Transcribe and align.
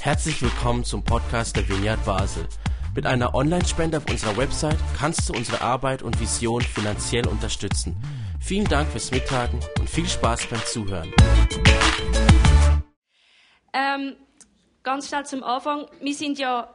Herzlich 0.00 0.40
willkommen 0.40 0.84
zum 0.84 1.02
Podcast 1.02 1.56
der 1.56 1.68
Vineyard 1.68 2.04
Basel. 2.04 2.46
Mit 2.94 3.06
einer 3.06 3.34
Online-Spende 3.34 3.98
auf 3.98 4.08
unserer 4.08 4.36
Website 4.36 4.78
kannst 4.98 5.28
du 5.28 5.32
unsere 5.32 5.60
Arbeit 5.60 6.02
und 6.02 6.20
Vision 6.20 6.62
finanziell 6.62 7.26
unterstützen. 7.26 7.96
Vielen 8.40 8.66
Dank 8.66 8.88
fürs 8.90 9.10
Mittagen 9.10 9.60
und 9.78 9.90
viel 9.90 10.08
Spaß 10.08 10.46
beim 10.46 10.64
Zuhören. 10.64 11.12
Ähm, 13.72 14.16
ganz 14.82 15.08
schnell 15.08 15.26
zum 15.26 15.42
Anfang. 15.42 15.86
Wir 16.00 16.14
sind 16.14 16.38
ja 16.38 16.72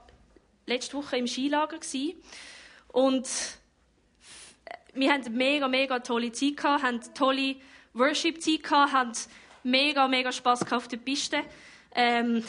letzte 0.66 0.98
Woche 0.98 1.18
im 1.18 1.28
Skilager 1.28 1.80
gewesen 1.80 2.14
und 2.90 3.28
wir 4.94 5.14
eine 5.14 5.30
mega, 5.30 5.68
mega 5.68 6.00
tolle 6.00 6.32
Zeit 6.32 6.58
gehabt, 6.58 6.84
haben 6.84 7.00
tolle 7.14 7.56
Worship-Zeit 7.94 8.64
gehabt, 8.64 8.94
haben 8.94 9.12
mega, 9.64 10.08
mega 10.08 10.32
Spass 10.32 10.70
auf 10.72 10.88
der 10.88 10.98
Piste. 10.98 11.38
Ähm, 11.94 12.44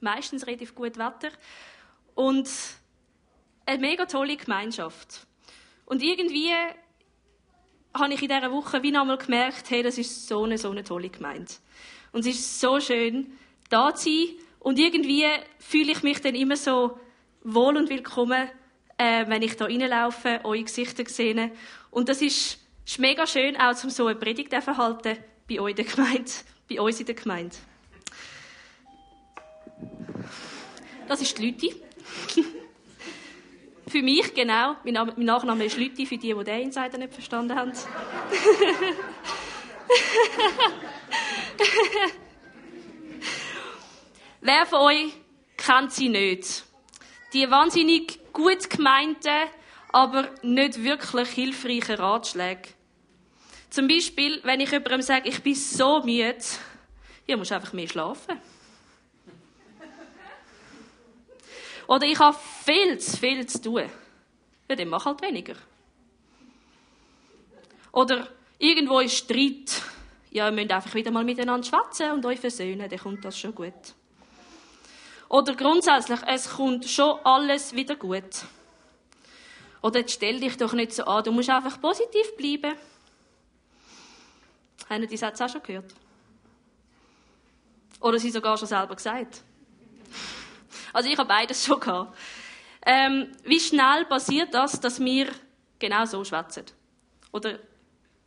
meistens 0.00 0.46
relativ 0.46 0.74
gut 0.74 0.96
Wetter. 0.98 1.30
Und 2.14 2.48
eine 3.66 3.78
mega 3.78 4.06
tolle 4.06 4.36
Gemeinschaft. 4.36 5.26
Und 5.84 6.02
irgendwie 6.02 6.52
habe 7.94 8.14
ich 8.14 8.22
in 8.22 8.28
dieser 8.28 8.52
Woche 8.52 8.82
wie 8.82 8.96
einmal 8.96 9.18
gemerkt, 9.18 9.70
hey, 9.70 9.82
das 9.82 9.98
ist 9.98 10.28
so 10.28 10.44
eine, 10.44 10.58
so 10.58 10.70
eine 10.70 10.84
tolle 10.84 11.08
Gemeinde. 11.08 11.52
Und 12.12 12.20
es 12.20 12.36
ist 12.36 12.60
so 12.60 12.80
schön, 12.80 13.32
da 13.68 13.94
zu 13.94 14.04
sein. 14.04 14.28
Und 14.60 14.78
irgendwie 14.78 15.26
fühle 15.58 15.92
ich 15.92 16.02
mich 16.02 16.20
dann 16.20 16.34
immer 16.34 16.56
so 16.56 16.98
wohl 17.42 17.76
und 17.76 17.88
willkommen, 17.88 18.48
äh, 18.98 19.26
wenn 19.28 19.42
ich 19.42 19.56
da 19.56 19.66
reinlaufe, 19.66 20.40
eure 20.44 20.64
Gesichter 20.64 21.04
sehe. 21.06 21.52
Und 21.90 22.08
das 22.08 22.22
ist, 22.22 22.58
ist 22.84 22.98
mega 22.98 23.26
schön, 23.26 23.56
auch 23.56 23.74
zum 23.74 23.90
so 23.90 24.06
eine 24.06 24.18
Predigt 24.18 24.52
halten 24.52 25.18
bei 25.48 25.60
euch 25.60 25.70
in 25.70 25.76
der 25.76 25.84
Gemeinde, 25.84 26.32
bei 26.68 26.80
uns 26.80 26.98
in 26.98 27.06
der 27.06 27.14
Gemeinde. 27.14 27.56
Das 31.08 31.20
ist 31.20 31.38
die 31.38 31.46
Lüti. 31.46 31.74
für 33.88 34.02
mich, 34.02 34.34
genau. 34.34 34.76
Mein, 34.84 34.94
Name, 34.94 35.12
mein 35.16 35.26
Nachname 35.26 35.64
ist 35.64 35.76
Lüti, 35.76 36.06
für 36.06 36.18
die, 36.18 36.34
die 36.34 36.44
den 36.44 36.62
Insider 36.62 36.98
nicht 36.98 37.14
verstanden 37.14 37.54
haben. 37.56 37.72
Wer 44.40 44.66
von 44.66 44.80
euch 44.80 45.12
kennt 45.56 45.92
sie 45.92 46.08
nicht? 46.08 46.64
Die 47.32 47.50
wahnsinnig 47.50 48.20
gut 48.32 48.68
gemeinten, 48.70 49.48
aber 49.92 50.28
nicht 50.42 50.82
wirklich 50.82 51.28
hilfreichen 51.30 51.96
Ratschläge. 51.96 52.68
Zum 53.70 53.88
Beispiel, 53.88 54.40
wenn 54.44 54.60
ich 54.60 54.70
jemandem 54.70 55.02
sage, 55.02 55.28
ich 55.28 55.42
bin 55.42 55.54
so 55.54 56.00
müde, 56.02 56.36
ja, 57.26 57.36
musst 57.36 57.52
einfach 57.52 57.72
mehr 57.72 57.88
schlafen. 57.88 58.40
Oder 61.86 62.06
ich 62.06 62.18
habe 62.18 62.36
viel 62.64 62.98
zu 62.98 63.16
viel 63.16 63.46
zu 63.46 63.62
tun. 63.62 63.88
Ja, 64.68 64.76
dann 64.76 64.88
mach 64.88 65.04
halt 65.04 65.22
weniger. 65.22 65.54
Oder 67.92 68.28
irgendwo 68.58 69.00
ist 69.00 69.16
Streit. 69.16 69.82
Ja, 70.30 70.46
ihr 70.46 70.52
müsst 70.52 70.70
einfach 70.70 70.94
wieder 70.94 71.10
mal 71.10 71.24
miteinander 71.24 71.66
schwätzen 71.66 72.10
und 72.12 72.26
euch 72.26 72.40
versöhnen, 72.40 72.88
dann 72.88 72.98
kommt 72.98 73.24
das 73.24 73.38
schon 73.38 73.54
gut. 73.54 73.72
Oder 75.28 75.54
grundsätzlich, 75.54 76.20
es 76.26 76.50
kommt 76.50 76.84
schon 76.84 77.18
alles 77.24 77.74
wieder 77.74 77.96
gut. 77.96 78.44
Oder 79.82 80.00
jetzt 80.00 80.12
stell 80.12 80.40
dich 80.40 80.56
doch 80.56 80.72
nicht 80.72 80.92
so 80.92 81.04
an, 81.04 81.24
du 81.24 81.32
musst 81.32 81.50
einfach 81.50 81.80
positiv 81.80 82.36
bleiben. 82.36 82.76
Haben 84.88 85.02
ihr 85.02 85.08
die 85.08 85.16
Sätze 85.16 85.44
auch 85.44 85.48
schon 85.48 85.62
gehört? 85.62 85.94
Oder 88.00 88.18
sie 88.18 88.30
sogar 88.30 88.56
schon 88.56 88.68
selber 88.68 88.94
gesagt? 88.94 89.42
Also 90.96 91.10
ich 91.10 91.18
habe 91.18 91.28
beides 91.28 91.62
schon 91.66 91.78
gehabt. 91.78 92.16
Ähm, 92.86 93.28
wie 93.44 93.60
schnell 93.60 94.06
passiert 94.06 94.54
das, 94.54 94.80
dass 94.80 94.98
wir 94.98 95.28
genau 95.78 96.06
so 96.06 96.24
schwätzen? 96.24 96.64
Oder 97.32 97.58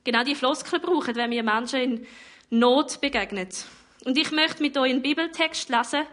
genau 0.04 0.24
die 0.24 0.36
Floskel 0.36 0.80
brauchen, 0.80 1.16
wenn 1.16 1.32
wir 1.32 1.42
Menschen 1.42 1.80
in 1.80 2.08
Not 2.52 3.02
begegnen. 3.02 3.50
Und 4.06 4.18
ich 4.18 4.32
möchte 4.32 4.62
mit 4.62 4.78
euch 4.78 4.92
einen 4.92 5.02
Bibeltext 5.02 5.70
lesen, 5.70 6.04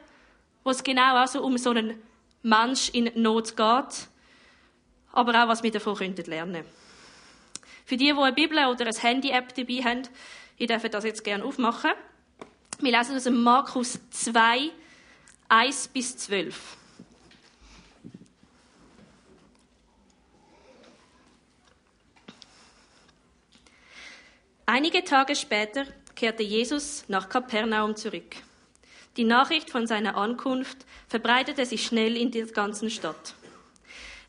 wo 0.64 0.70
es 0.70 0.82
genau 0.82 1.16
also 1.16 1.42
um 1.42 1.58
so 1.58 1.70
einen 1.70 2.00
Mensch 2.42 2.88
in 2.88 3.10
Not 3.16 3.54
geht, 3.56 4.08
aber 5.12 5.44
auch 5.44 5.48
was 5.48 5.62
wir 5.62 5.70
davon 5.70 5.96
lernen 5.98 6.24
können. 6.54 6.64
Für 7.84 7.98
die, 7.98 8.06
die 8.06 8.18
eine 8.18 8.32
Bibel 8.32 8.64
oder 8.66 8.86
eine 8.86 8.98
Handy-App 8.98 9.54
dabei 9.54 9.82
haben, 9.84 10.02
ich 10.56 10.68
darf 10.68 10.88
das 10.88 11.04
jetzt 11.04 11.22
gerne 11.22 11.44
aufmachen. 11.44 11.92
Wir 12.78 12.96
lesen 12.96 13.16
aus 13.16 13.24
dem 13.24 13.42
Markus 13.42 13.98
2, 14.10 14.70
1 15.48 15.88
bis 15.88 16.16
12. 16.16 16.76
Einige 24.66 25.04
Tage 25.04 25.36
später 25.36 25.86
kehrte 26.16 26.42
Jesus 26.42 27.04
nach 27.06 27.28
Kapernaum 27.28 27.94
zurück. 27.94 28.34
Die 29.16 29.22
Nachricht 29.22 29.70
von 29.70 29.86
seiner 29.86 30.16
Ankunft 30.16 30.78
verbreitete 31.06 31.64
sich 31.64 31.86
schnell 31.86 32.16
in 32.16 32.32
der 32.32 32.46
ganzen 32.46 32.90
Stadt. 32.90 33.34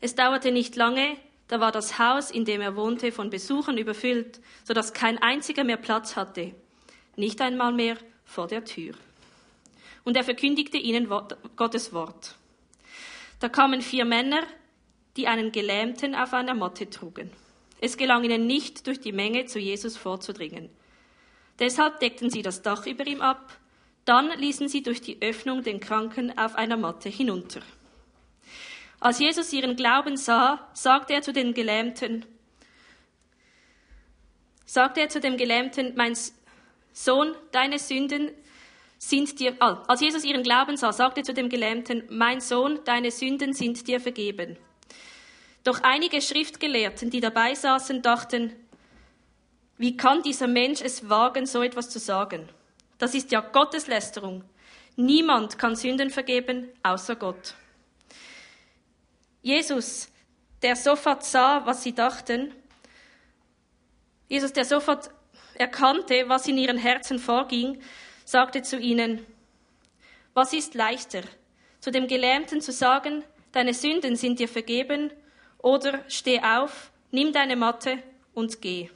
Es 0.00 0.14
dauerte 0.14 0.52
nicht 0.52 0.76
lange, 0.76 1.16
da 1.48 1.58
war 1.58 1.72
das 1.72 1.98
Haus, 1.98 2.30
in 2.30 2.44
dem 2.44 2.60
er 2.60 2.76
wohnte, 2.76 3.10
von 3.10 3.28
Besuchern 3.28 3.76
überfüllt, 3.76 4.38
so 4.62 4.72
dass 4.72 4.92
kein 4.92 5.18
einziger 5.18 5.64
mehr 5.64 5.78
Platz 5.78 6.14
hatte, 6.14 6.54
nicht 7.16 7.40
einmal 7.40 7.72
mehr 7.72 7.96
vor 8.24 8.46
der 8.46 8.64
Tür 8.64 8.94
und 10.08 10.16
er 10.16 10.24
verkündigte 10.24 10.78
ihnen 10.78 11.10
Gottes 11.54 11.92
Wort. 11.92 12.34
Da 13.40 13.50
kamen 13.50 13.82
vier 13.82 14.06
Männer, 14.06 14.42
die 15.18 15.26
einen 15.26 15.52
Gelähmten 15.52 16.14
auf 16.14 16.32
einer 16.32 16.54
Matte 16.54 16.88
trugen. 16.88 17.30
Es 17.78 17.98
gelang 17.98 18.24
ihnen 18.24 18.46
nicht, 18.46 18.86
durch 18.86 19.00
die 19.00 19.12
Menge 19.12 19.44
zu 19.44 19.58
Jesus 19.58 19.98
vorzudringen. 19.98 20.70
Deshalb 21.58 22.00
deckten 22.00 22.30
sie 22.30 22.40
das 22.40 22.62
Dach 22.62 22.86
über 22.86 23.06
ihm 23.06 23.20
ab, 23.20 23.58
dann 24.06 24.30
ließen 24.30 24.68
sie 24.68 24.82
durch 24.82 25.02
die 25.02 25.20
Öffnung 25.20 25.62
den 25.62 25.78
Kranken 25.78 26.38
auf 26.38 26.54
einer 26.54 26.78
Matte 26.78 27.10
hinunter. 27.10 27.60
Als 29.00 29.18
Jesus 29.18 29.52
ihren 29.52 29.76
Glauben 29.76 30.16
sah, 30.16 30.70
sagte 30.72 31.12
er 31.12 31.20
zu 31.20 31.34
den 31.34 31.52
Gelähmten, 31.52 32.24
sagte 34.64 35.02
er 35.02 35.10
zu 35.10 35.20
dem 35.20 35.36
Gelähmten, 35.36 35.92
mein 35.96 36.16
Sohn, 36.94 37.34
deine 37.52 37.78
Sünden 37.78 38.30
sind 38.98 39.38
dir, 39.38 39.54
als 39.60 40.00
Jesus 40.00 40.24
ihren 40.24 40.42
Glauben 40.42 40.76
sah, 40.76 40.92
sagte 40.92 41.22
zu 41.22 41.32
dem 41.32 41.48
Gelähmten, 41.48 42.02
mein 42.10 42.40
Sohn, 42.40 42.80
deine 42.84 43.10
Sünden 43.10 43.52
sind 43.52 43.86
dir 43.86 44.00
vergeben. 44.00 44.56
Doch 45.64 45.80
einige 45.82 46.20
Schriftgelehrten, 46.20 47.10
die 47.10 47.20
dabei 47.20 47.54
saßen, 47.54 48.02
dachten, 48.02 48.52
wie 49.76 49.96
kann 49.96 50.22
dieser 50.22 50.48
Mensch 50.48 50.80
es 50.82 51.08
wagen, 51.08 51.46
so 51.46 51.62
etwas 51.62 51.88
zu 51.88 52.00
sagen? 52.00 52.48
Das 52.98 53.14
ist 53.14 53.30
ja 53.30 53.40
Gotteslästerung. 53.40 54.42
Niemand 54.96 55.58
kann 55.58 55.76
Sünden 55.76 56.10
vergeben, 56.10 56.68
außer 56.82 57.14
Gott. 57.14 57.54
Jesus, 59.42 60.08
der 60.62 60.74
sofort 60.74 61.24
sah, 61.24 61.64
was 61.64 61.84
sie 61.84 61.94
dachten, 61.94 62.52
Jesus, 64.28 64.52
der 64.52 64.64
sofort 64.64 65.10
erkannte, 65.54 66.24
was 66.28 66.48
in 66.48 66.58
ihren 66.58 66.76
Herzen 66.76 67.18
vorging, 67.18 67.80
sagte 68.28 68.60
zu 68.60 68.78
ihnen, 68.78 69.24
was 70.34 70.52
ist 70.52 70.74
leichter, 70.74 71.22
zu 71.80 71.90
dem 71.90 72.06
Gelähmten 72.06 72.60
zu 72.60 72.72
sagen, 72.72 73.24
deine 73.52 73.72
Sünden 73.72 74.16
sind 74.16 74.38
dir 74.38 74.48
vergeben, 74.48 75.10
oder 75.56 76.04
steh 76.08 76.42
auf, 76.42 76.90
nimm 77.10 77.32
deine 77.32 77.56
Matte 77.56 78.02
und 78.34 78.60
geh. 78.60 78.90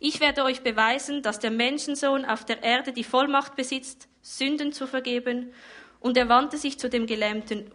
Ich 0.00 0.18
werde 0.18 0.42
euch 0.42 0.62
beweisen, 0.62 1.22
dass 1.22 1.38
der 1.38 1.52
Menschensohn 1.52 2.24
auf 2.24 2.44
der 2.44 2.64
Erde 2.64 2.92
die 2.92 3.04
Vollmacht 3.04 3.54
besitzt, 3.54 4.08
Sünden 4.22 4.72
zu 4.72 4.88
vergeben, 4.88 5.54
und 6.00 6.16
er 6.16 6.28
wandte 6.28 6.58
sich 6.58 6.80
zu 6.80 6.90
dem 6.90 7.06
Gelähmten 7.06 7.70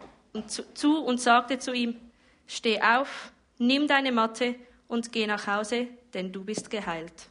zu 0.74 1.02
und 1.02 1.18
sagte 1.18 1.60
zu 1.60 1.72
ihm, 1.72 1.98
steh 2.46 2.78
auf, 2.82 3.32
nimm 3.56 3.88
deine 3.88 4.12
Matte 4.12 4.56
und 4.86 5.12
geh 5.12 5.26
nach 5.26 5.46
Hause, 5.46 5.88
denn 6.12 6.30
du 6.30 6.44
bist 6.44 6.68
geheilt. 6.68 7.28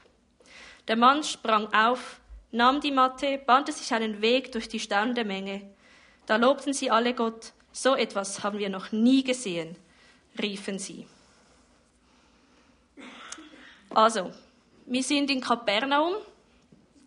Der 0.88 0.96
Mann 0.96 1.24
sprang 1.24 1.72
auf, 1.72 2.21
nahm 2.52 2.82
die 2.82 2.92
Matte, 2.92 3.38
bahnte 3.38 3.72
sich 3.72 3.94
einen 3.94 4.22
Weg 4.22 4.52
durch 4.52 4.68
die 4.68 4.80
staunende 4.80 5.24
Menge. 5.24 5.62
Da 6.26 6.36
lobten 6.36 6.74
sie 6.74 6.92
alle 6.92 7.14
Gott, 7.14 7.54
so 7.72 7.96
etwas 7.96 8.44
haben 8.44 8.60
wir 8.60 8.70
noch 8.70 8.92
nie 8.92 9.24
gesehen, 9.24 9.76
riefen 10.42 10.80
sie. 10.80 11.08
Also, 13.90 14.32
wir 14.86 15.04
sind 15.04 15.30
in 15.30 15.42
Kapernaum. 15.42 16.14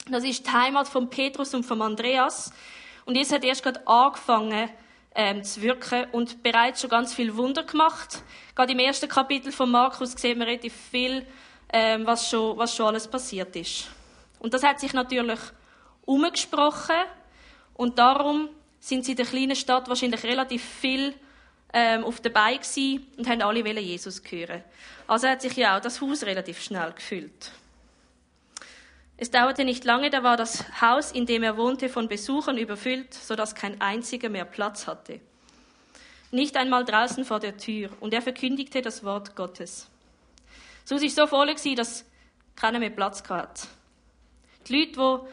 Das 0.08 0.24
ist 0.24 0.46
die 0.46 0.50
Heimat 0.50 0.86
von 0.88 1.08
Petrus 1.08 1.54
und 1.54 1.64
von 1.64 1.80
Andreas. 1.80 2.52
Und 3.06 3.16
jetzt 3.16 3.32
hat 3.32 3.44
erst 3.44 3.62
gerade 3.62 3.86
angefangen 3.86 4.68
ähm, 5.14 5.42
zu 5.44 5.62
wirken 5.62 6.06
und 6.12 6.42
bereits 6.42 6.80
schon 6.80 6.90
ganz 6.90 7.14
viel 7.14 7.34
Wunder 7.36 7.62
gemacht. 7.62 8.22
Gerade 8.54 8.72
im 8.72 8.78
ersten 8.78 9.08
Kapitel 9.08 9.52
von 9.52 9.70
Markus 9.70 10.12
sehen 10.12 10.38
wir 10.38 10.46
relativ 10.46 10.74
viel, 10.74 11.26
ähm, 11.72 12.06
was, 12.06 12.28
schon, 12.28 12.56
was 12.58 12.74
schon 12.74 12.86
alles 12.86 13.08
passiert 13.08 13.54
ist. 13.56 13.88
Und 14.44 14.52
das 14.52 14.62
hat 14.62 14.78
sich 14.78 14.92
natürlich 14.92 15.40
umgesprochen 16.04 16.96
Und 17.72 17.98
darum 17.98 18.50
sind 18.78 19.06
sie 19.06 19.12
in 19.12 19.16
der 19.16 19.24
kleinen 19.24 19.56
Stadt 19.56 19.88
wahrscheinlich 19.88 20.22
relativ 20.22 20.62
viel 20.62 21.14
ähm, 21.72 22.04
auf 22.04 22.20
der 22.20 22.28
Beine 22.28 22.60
und 23.16 23.26
haben 23.26 23.40
alle 23.40 23.80
Jesus 23.80 24.20
hören. 24.28 24.62
Also 25.06 25.28
hat 25.28 25.40
sich 25.40 25.56
ja 25.56 25.78
auch 25.78 25.80
das 25.80 25.98
Haus 25.98 26.24
relativ 26.24 26.62
schnell 26.62 26.92
gefüllt. 26.92 27.52
Es 29.16 29.30
dauerte 29.30 29.64
nicht 29.64 29.82
lange, 29.84 30.10
da 30.10 30.22
war 30.22 30.36
das 30.36 30.62
Haus, 30.78 31.10
in 31.12 31.24
dem 31.24 31.42
er 31.42 31.56
wohnte, 31.56 31.88
von 31.88 32.06
Besuchern 32.06 32.58
überfüllt, 32.58 33.14
so 33.14 33.36
dass 33.36 33.54
kein 33.54 33.80
einziger 33.80 34.28
mehr 34.28 34.44
Platz 34.44 34.86
hatte. 34.86 35.20
Nicht 36.32 36.54
einmal 36.58 36.84
draußen 36.84 37.24
vor 37.24 37.40
der 37.40 37.56
Tür, 37.56 37.88
und 38.00 38.12
er 38.12 38.20
verkündigte 38.20 38.82
das 38.82 39.04
Wort 39.04 39.36
Gottes. 39.36 39.88
So 40.84 40.98
sich 40.98 41.14
so 41.14 41.26
voll 41.26 41.48
dass 41.76 42.04
keiner 42.56 42.78
mehr 42.78 42.90
Platz 42.90 43.22
hatte. 43.22 43.68
Die 44.66 44.76
Leute, 44.76 45.26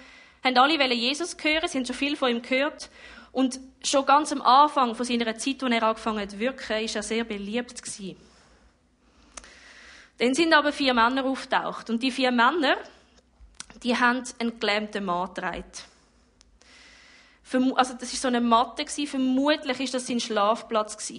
die 0.43 0.47
haben 0.47 0.57
alle 0.57 0.93
Jesus 0.93 1.37
hören, 1.41 1.67
sie 1.67 1.77
haben 1.77 1.85
schon 1.85 1.95
viel 1.95 2.15
von 2.15 2.29
ihm 2.29 2.41
gehört, 2.41 2.89
und 3.31 3.59
schon 3.81 4.05
ganz 4.05 4.31
am 4.33 4.41
Anfang 4.41 4.93
von 4.93 5.05
seiner 5.05 5.37
Zeit, 5.37 5.63
als 5.63 5.73
er 5.73 5.83
angefangen 5.83 6.19
hat 6.19 6.31
zu 6.31 6.39
wirken, 6.39 6.83
ist 6.83 6.95
er 6.95 7.03
sehr 7.03 7.23
beliebt 7.23 7.81
gewesen. 7.81 8.17
Dann 10.17 10.33
sind 10.33 10.53
aber 10.53 10.73
vier 10.73 10.93
Männer 10.93 11.25
auftaucht, 11.25 11.89
und 11.89 12.03
die 12.03 12.11
vier 12.11 12.31
Männer, 12.31 12.75
die 13.83 13.95
haben 13.95 14.23
einen 14.37 14.59
gelähmten 14.59 15.05
Mann 15.05 15.33
getragen. 15.33 15.63
Also 17.75 17.93
das 17.95 18.13
war 18.13 18.19
so 18.19 18.27
eine 18.27 18.41
Matte, 18.41 18.85
vermutlich 18.85 19.79
war 19.79 19.85
das 19.87 20.07
sein 20.07 20.19
Schlafplatz. 20.19 21.11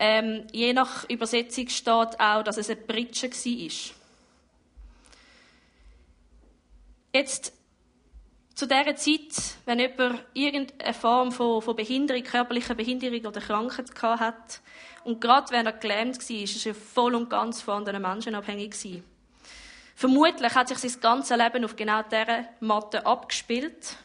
Ähm, 0.00 0.46
je 0.52 0.72
nach 0.72 1.08
Übersetzung 1.08 1.68
steht 1.68 2.20
auch, 2.20 2.42
dass 2.42 2.56
es 2.56 2.70
eine 2.70 2.80
Pritsche 2.80 3.30
war. 3.30 3.97
Jetzt, 7.12 7.52
zu 8.54 8.66
dieser 8.66 8.96
Zeit, 8.96 9.56
wenn 9.64 9.78
jemand 9.78 10.24
irgendeine 10.34 10.94
Form 10.94 11.32
von, 11.32 11.62
von 11.62 11.76
Behinderung, 11.76 12.22
körperlicher 12.22 12.74
Behinderung 12.74 13.24
oder 13.24 13.40
Krankheit 13.40 13.90
hat, 14.02 14.60
und 15.04 15.20
gerade 15.20 15.50
wenn 15.52 15.64
er 15.64 15.72
gelähmt 15.72 16.18
war, 16.18 16.36
ist 16.36 16.66
er 16.66 16.74
voll 16.74 17.14
und 17.14 17.30
ganz 17.30 17.62
von 17.62 17.78
anderen 17.78 18.02
Menschen 18.02 18.34
abhängig. 18.34 18.74
Vermutlich 19.94 20.54
hat 20.54 20.68
sich 20.68 20.78
sein 20.78 21.00
ganzes 21.00 21.36
Leben 21.36 21.64
auf 21.64 21.74
genau 21.74 22.02
dieser 22.02 22.44
Matte 22.60 23.06
abgespielt, 23.06 23.96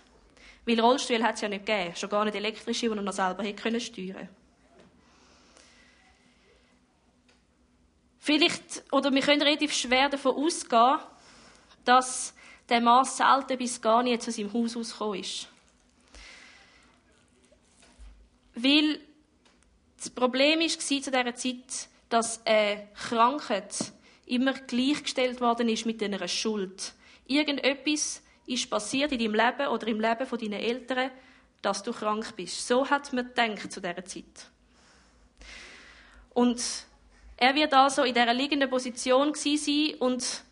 weil 0.66 0.80
Rollstuhl 0.80 1.22
hat 1.22 1.36
es 1.36 1.42
ja 1.42 1.50
nicht 1.50 1.66
gegeben, 1.66 1.96
schon 1.96 2.10
gar 2.10 2.24
nicht 2.24 2.36
elektrische, 2.36 2.90
die 2.90 2.96
er 2.96 3.02
noch 3.02 3.12
selber 3.12 3.44
hätte 3.44 3.62
können 3.62 3.82
steuern 3.82 4.30
Vielleicht, 8.20 8.86
oder 8.94 9.14
wir 9.14 9.22
können 9.22 9.42
relativ 9.42 9.74
schwer 9.74 10.08
davon 10.08 10.36
ausgehen, 10.38 11.00
dass 11.84 12.34
der 12.70 12.82
Mann 12.82 13.06
selten 13.06 13.58
bis 13.58 13.82
gar 13.82 14.04
nicht 14.04 14.22
zu 14.22 14.32
seinem 14.32 14.54
Haus 14.54 14.78
ausgekommen 14.78 15.20
ist. 15.20 15.48
Weil 18.56 19.00
das 19.98 20.10
Problem 20.10 20.60
war 20.60 20.68
zu 20.68 21.00
dieser 21.00 21.36
Zeit, 21.36 21.88
dass 22.10 22.46
eine 22.46 22.88
Krankheit 22.94 23.94
immer 24.26 24.54
gleichgestellt 24.54 25.42
worden 25.42 25.70
ist 25.70 25.86
mit 25.86 26.02
einer 26.04 26.28
Schuld. 26.28 26.94
Irgendetwas 27.28 28.22
ist 28.46 28.70
passiert 28.70 29.12
in 29.12 29.20
deinem 29.20 29.36
Leben 29.36 29.68
oder 29.68 29.88
im 29.88 30.00
Leben 30.00 30.28
von 30.28 30.40
deinen 30.40 30.54
Eltern, 30.54 31.12
dass 31.62 31.84
du 31.84 31.94
krank 31.94 32.36
bist. 32.36 32.68
So 32.68 32.90
hat 32.90 33.12
man 33.14 33.28
gedacht 33.28 33.72
zu 33.72 33.80
dieser 33.80 34.06
Zeit. 34.06 34.52
Und 36.34 36.62
er 37.38 37.56
wird 37.56 37.74
also 37.74 38.04
in 38.04 38.14
dieser 38.14 38.34
liegenden 38.34 38.70
Position 38.70 39.34
sein 39.34 39.96
und 40.00 40.44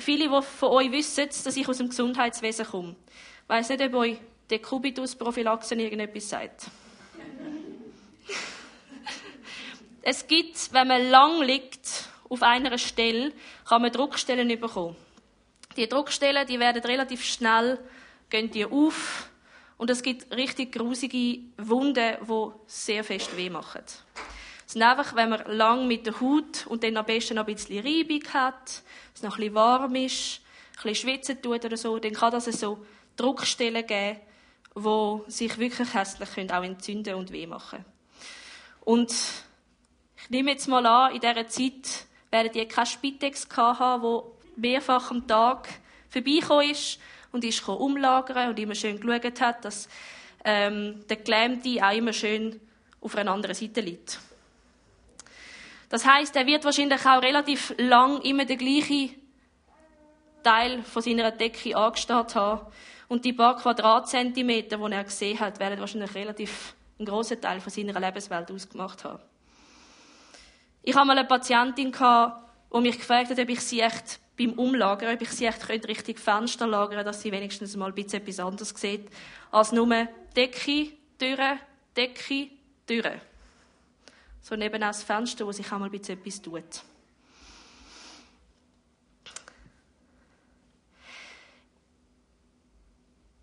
viele 0.00 0.42
von 0.42 0.68
euch 0.70 0.92
wissen, 0.92 1.28
dass 1.44 1.56
ich 1.56 1.68
aus 1.68 1.78
dem 1.78 1.88
Gesundheitswesen 1.88 2.66
komme. 2.66 2.96
Ich 3.42 3.48
weiss 3.48 3.68
nicht, 3.68 3.82
ob 3.82 3.94
euch 3.94 4.18
der 4.50 4.60
Kubitus-Prophylaxe 4.60 5.74
irgendetwas 5.74 6.28
sagt. 6.28 6.62
es 10.02 10.26
gibt, 10.26 10.72
wenn 10.72 10.88
man 10.88 11.10
lang 11.10 11.42
liegt, 11.42 12.08
auf 12.28 12.42
einer 12.42 12.78
Stelle 12.78 13.32
kann 13.68 13.82
man 13.82 13.92
Druckstellen 13.92 14.48
bekommen. 14.48 14.96
Die 15.76 15.88
Druckstellen, 15.88 16.46
die 16.46 16.58
werden 16.58 16.82
relativ 16.82 17.24
schnell, 17.24 17.78
gehen 18.30 18.50
die 18.50 18.64
auf 18.64 19.28
und 19.76 19.90
es 19.90 20.02
gibt 20.02 20.34
richtig 20.34 20.72
grusige 20.72 21.40
Wunden, 21.58 22.16
die 22.20 22.50
sehr 22.66 23.04
fest 23.04 23.36
weh 23.36 23.50
machen. 23.50 23.82
Ist 24.74 24.80
einfach, 24.80 25.14
wenn 25.14 25.28
man 25.28 25.44
lang 25.54 25.86
mit 25.86 26.06
der 26.06 26.18
Haut 26.18 26.66
und 26.66 26.82
dann 26.82 26.96
am 26.96 27.04
besten 27.04 27.34
noch 27.34 27.46
ein 27.46 27.54
bisschen 27.54 27.84
Reibung 27.84 28.22
hat, 28.32 28.82
es 29.14 29.22
noch 29.22 29.34
ein 29.34 29.40
bisschen 29.40 29.54
warm 29.54 29.94
ist, 29.96 30.40
ein 30.78 30.82
bisschen 30.84 31.10
schwitzen 31.10 31.42
tut 31.42 31.66
oder 31.66 31.76
so, 31.76 31.98
dann 31.98 32.14
kann 32.14 32.32
das 32.32 32.46
so 32.46 32.82
Druckstellen 33.16 33.86
geben, 33.86 34.20
die 34.74 35.30
sich 35.30 35.58
wirklich 35.58 35.92
hässlich 35.92 36.32
können, 36.32 36.50
auch 36.52 36.62
entzünden 36.62 37.16
und 37.16 37.32
weh 37.32 37.46
machen. 37.46 37.84
Und 38.80 39.12
ich 40.16 40.30
nehme 40.30 40.52
jetzt 40.52 40.68
mal 40.68 40.86
an, 40.86 41.14
in 41.14 41.20
dieser 41.20 41.46
Zeit 41.48 42.06
werden 42.30 42.52
die 42.54 42.64
keine 42.64 42.86
Spitex 42.86 43.46
haben, 43.54 44.02
wo 44.02 44.38
mehrfach 44.56 45.10
am 45.10 45.26
Tag 45.26 45.68
vorbeigekommen 46.08 46.70
ist 46.70 46.98
und 47.30 47.44
ist 47.44 47.68
umlagern 47.68 48.48
und 48.48 48.58
immer 48.58 48.74
schön 48.74 48.98
geschaut 48.98 49.38
hat, 49.42 49.66
dass 49.66 49.86
ähm, 50.46 51.04
der 51.10 51.18
Gelähmte 51.18 51.84
auch 51.84 51.94
immer 51.94 52.14
schön 52.14 52.58
auf 53.02 53.14
einer 53.16 53.32
anderen 53.32 53.54
Seite 53.54 53.82
liegt. 53.82 54.18
Das 55.92 56.06
heißt, 56.06 56.34
er 56.36 56.46
wird 56.46 56.64
wahrscheinlich 56.64 57.04
auch 57.04 57.20
relativ 57.20 57.74
lang 57.76 58.22
immer 58.22 58.46
den 58.46 58.56
gleichen 58.56 59.10
Teil 60.42 60.82
von 60.84 61.02
seiner 61.02 61.30
Decke 61.30 61.76
angestarrt 61.76 62.34
haben. 62.34 62.66
Und 63.08 63.26
die 63.26 63.34
paar 63.34 63.58
Quadratzentimeter, 63.58 64.78
die 64.78 64.92
er 64.94 65.04
gesehen 65.04 65.38
hat, 65.38 65.60
werden 65.60 65.78
wahrscheinlich 65.78 66.14
relativ 66.14 66.74
einen 66.98 67.04
grossen 67.04 67.42
Teil 67.42 67.60
von 67.60 67.70
seiner 67.70 68.00
Lebenswelt 68.00 68.50
ausgemacht 68.50 69.04
haben. 69.04 69.22
Ich 70.82 70.96
hatte 70.96 71.06
mal 71.06 71.18
eine 71.18 71.28
Patientin, 71.28 71.92
die 71.92 72.80
mich 72.80 72.96
gefragt 72.96 73.28
hat, 73.28 73.38
ob 73.38 73.48
ich 73.50 73.60
sie 73.60 73.80
echt 73.80 74.18
beim 74.38 74.52
Umlagern, 74.52 75.14
ob 75.14 75.20
ich 75.20 75.30
sie 75.32 75.44
echt 75.44 75.68
richtig 75.68 76.18
Fenster 76.18 76.66
lagern 76.66 77.04
dass 77.04 77.20
sie 77.20 77.30
wenigstens 77.30 77.76
mal 77.76 77.88
ein 77.88 77.94
bisschen 77.94 78.22
etwas 78.22 78.40
anderes 78.40 78.70
sieht, 78.70 79.10
als 79.50 79.72
nur 79.72 80.08
Decke, 80.34 80.88
Türe, 81.18 81.58
Decke, 81.94 82.48
Türe. 82.86 83.20
So 84.42 84.56
neben 84.56 84.80
das 84.80 85.02
Fenster, 85.02 85.46
wo 85.46 85.52
sich 85.52 85.66
auch 85.72 85.78
mal 85.78 85.86
ein 85.86 85.90
bisschen 85.90 86.18
etwas 86.18 86.42
tut. 86.42 86.82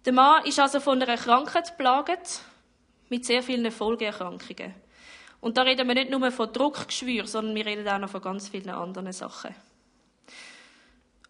Der 0.06 0.14
Mann 0.14 0.46
ist 0.46 0.60
also 0.60 0.80
von 0.80 1.02
einer 1.02 1.18
Krankheit 1.18 1.78
plagt, 1.78 2.42
mit 3.10 3.26
sehr 3.26 3.44
vielen 3.44 3.72
Folgeerkrankungen. 3.72 4.74
Und 5.42 5.58
da 5.58 5.62
reden 5.62 5.88
wir 5.88 5.96
nicht 5.96 6.12
nur 6.12 6.32
von 6.32 6.52
Druckgeschwür, 6.52 7.28
sondern 7.28 7.56
wir 7.56 7.66
reden 7.66 7.88
auch 7.88 8.00
noch 8.00 8.10
von 8.10 8.22
ganz 8.22 8.50
vielen 8.50 8.70
anderen 8.70 9.12
Sachen. 9.14 9.56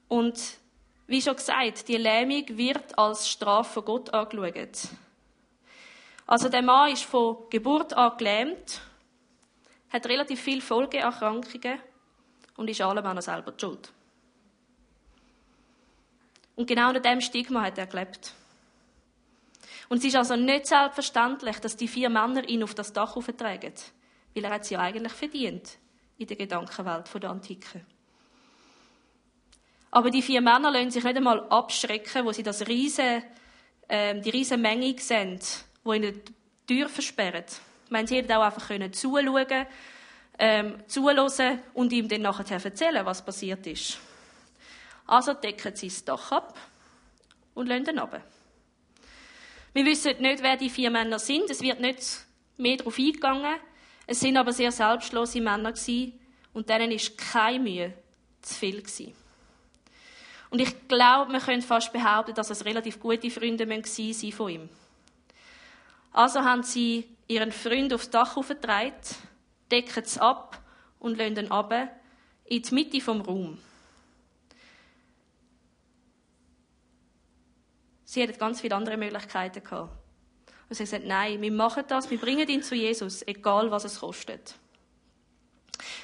Und 0.08 0.40
wie 1.08 1.22
schon 1.22 1.36
gesagt, 1.36 1.88
die 1.88 1.98
Lähmung 1.98 2.44
wird 2.50 2.98
als 2.98 3.30
Strafe 3.30 3.74
von 3.74 3.86
Gott 3.86 4.14
angeschaut. 4.14 4.90
Also 6.26 6.50
der 6.50 6.62
Mann 6.62 6.92
ist 6.92 7.04
von 7.04 7.38
Geburt 7.50 7.94
an 7.94 8.18
gelähmt, 8.18 8.82
hat 9.92 10.06
relativ 10.06 10.42
viele 10.42 10.62
Folgeerkrankungen 10.62 11.80
und 12.58 12.70
ist 12.70 12.82
allem 12.82 13.06
auch 13.06 13.22
selber 13.22 13.52
die 13.52 13.60
Schuld. 13.60 13.92
Und 16.56 16.68
genau 16.68 16.90
unter 16.90 17.00
diesem 17.00 17.22
Stigma 17.22 17.64
hat 17.64 17.78
er 17.78 17.88
gelebt. 17.88 18.34
Und 19.88 20.00
es 20.00 20.06
ist 20.06 20.16
also 20.16 20.36
nicht 20.36 20.68
selbstverständlich, 20.68 21.60
dass 21.60 21.78
die 21.78 21.88
vier 21.88 22.10
Männer 22.10 22.48
ihn 22.48 22.64
auf 22.64 22.76
das 22.76 22.94
Dach 22.94 23.16
auftragen 23.16 23.74
weil 24.36 24.46
er 24.46 24.52
hat 24.52 24.66
sie 24.66 24.76
ja 24.76 24.82
eigentlich 24.82 25.14
verdient 25.14 25.78
in 26.18 26.28
der 26.28 26.38
Gedankenwelt 26.38 27.10
der 27.22 27.30
Antike. 27.30 27.82
Aber 29.92 30.12
die 30.12 30.22
vier 30.22 30.42
Männer 30.42 30.72
lassen 30.72 30.92
sich 30.92 31.04
nicht 31.04 31.18
einmal 31.18 31.48
abschrecken, 31.50 32.26
wo 32.26 32.32
sie 32.32 32.44
das 32.44 32.68
riese, 32.68 33.24
äh, 33.88 34.20
die 34.22 34.30
riesige 34.30 34.62
Menge 34.62 34.96
sehen, 35.00 35.40
wo 35.84 35.94
ihnen 35.94 36.22
die 36.70 36.76
Tür 36.76 36.90
versperren. 36.90 37.46
Ich 37.90 37.92
meine, 37.92 38.08
sie 38.08 38.18
hätten 38.18 38.32
auch 38.34 38.44
einfach 38.44 38.68
können 38.68 38.94
zuschauen, 38.94 39.66
ähm, 40.38 40.76
zuhören 40.86 41.60
und 41.74 41.92
ihm 41.92 42.08
dann 42.08 42.22
nachher 42.22 42.64
erzählen, 42.64 43.04
was 43.04 43.26
passiert 43.26 43.66
ist. 43.66 43.98
Also 45.08 45.34
decken 45.34 45.76
sie 45.76 45.88
das 45.88 46.06
Dach 46.06 46.32
ab 46.32 46.56
und 47.56 47.66
lassen 47.66 47.88
ihn 47.88 47.98
runter. 47.98 48.22
Wir 49.74 49.86
wissen 49.86 50.22
nicht, 50.22 50.44
wer 50.44 50.56
die 50.56 50.70
vier 50.70 50.92
Männer 50.92 51.18
sind. 51.18 51.50
Es 51.50 51.62
wird 51.62 51.80
nicht 51.80 52.00
mehr 52.58 52.78
darauf 52.78 53.00
eingegangen. 53.00 53.56
Es 54.06 54.20
sind 54.20 54.38
aber 54.38 54.54
sehr 54.54 54.72
selbstlose 54.72 55.42
Männer 55.42 55.72
gewesen, 55.72 56.14
und 56.54 56.70
denen 56.70 56.92
ist 56.92 57.18
keine 57.18 57.60
Mühe 57.60 57.94
zu 58.44 58.54
viel 58.54 58.84
gewesen. 58.84 59.16
Und 60.52 60.62
ich 60.62 60.88
glaube, 60.88 61.32
man 61.32 61.42
könnte 61.42 61.66
fast 61.66 61.92
behaupten, 61.92 62.36
dass 62.36 62.52
es 62.52 62.66
relativ 62.66 63.00
gute 63.00 63.32
Freunde 63.32 63.68
waren 63.68 64.32
von 64.32 64.50
ihm. 64.50 64.70
Also 66.12 66.42
haben 66.42 66.62
sie 66.62 67.08
ihren 67.30 67.54
Freund 67.54 67.94
aufs 67.94 68.10
Dach 68.10 68.36
aufgetragen, 68.36 68.94
decken 69.72 70.04
es 70.04 70.18
ab 70.18 70.62
und 71.00 71.18
lassen 71.18 71.38
ihn 71.38 71.52
runter 71.52 71.90
in 72.46 72.62
die 72.62 72.74
Mitte 72.74 73.00
vom 73.00 73.22
Raum. 73.22 73.58
Sie 78.04 78.22
hätten 78.22 78.40
ganz 78.40 78.60
viele 78.60 78.76
andere 78.76 78.98
Möglichkeiten. 78.98 79.62
Und 79.72 80.76
sie 80.76 80.84
hat 80.84 80.90
gesagt, 80.90 81.06
nein, 81.06 81.40
wir 81.42 81.52
machen 81.52 81.84
das, 81.88 82.10
wir 82.10 82.18
bringen 82.18 82.50
ihn 82.50 82.64
zu 82.64 82.74
Jesus, 82.74 83.26
egal 83.28 83.70
was 83.70 83.86
es 83.86 84.00
kostet. 84.00 84.56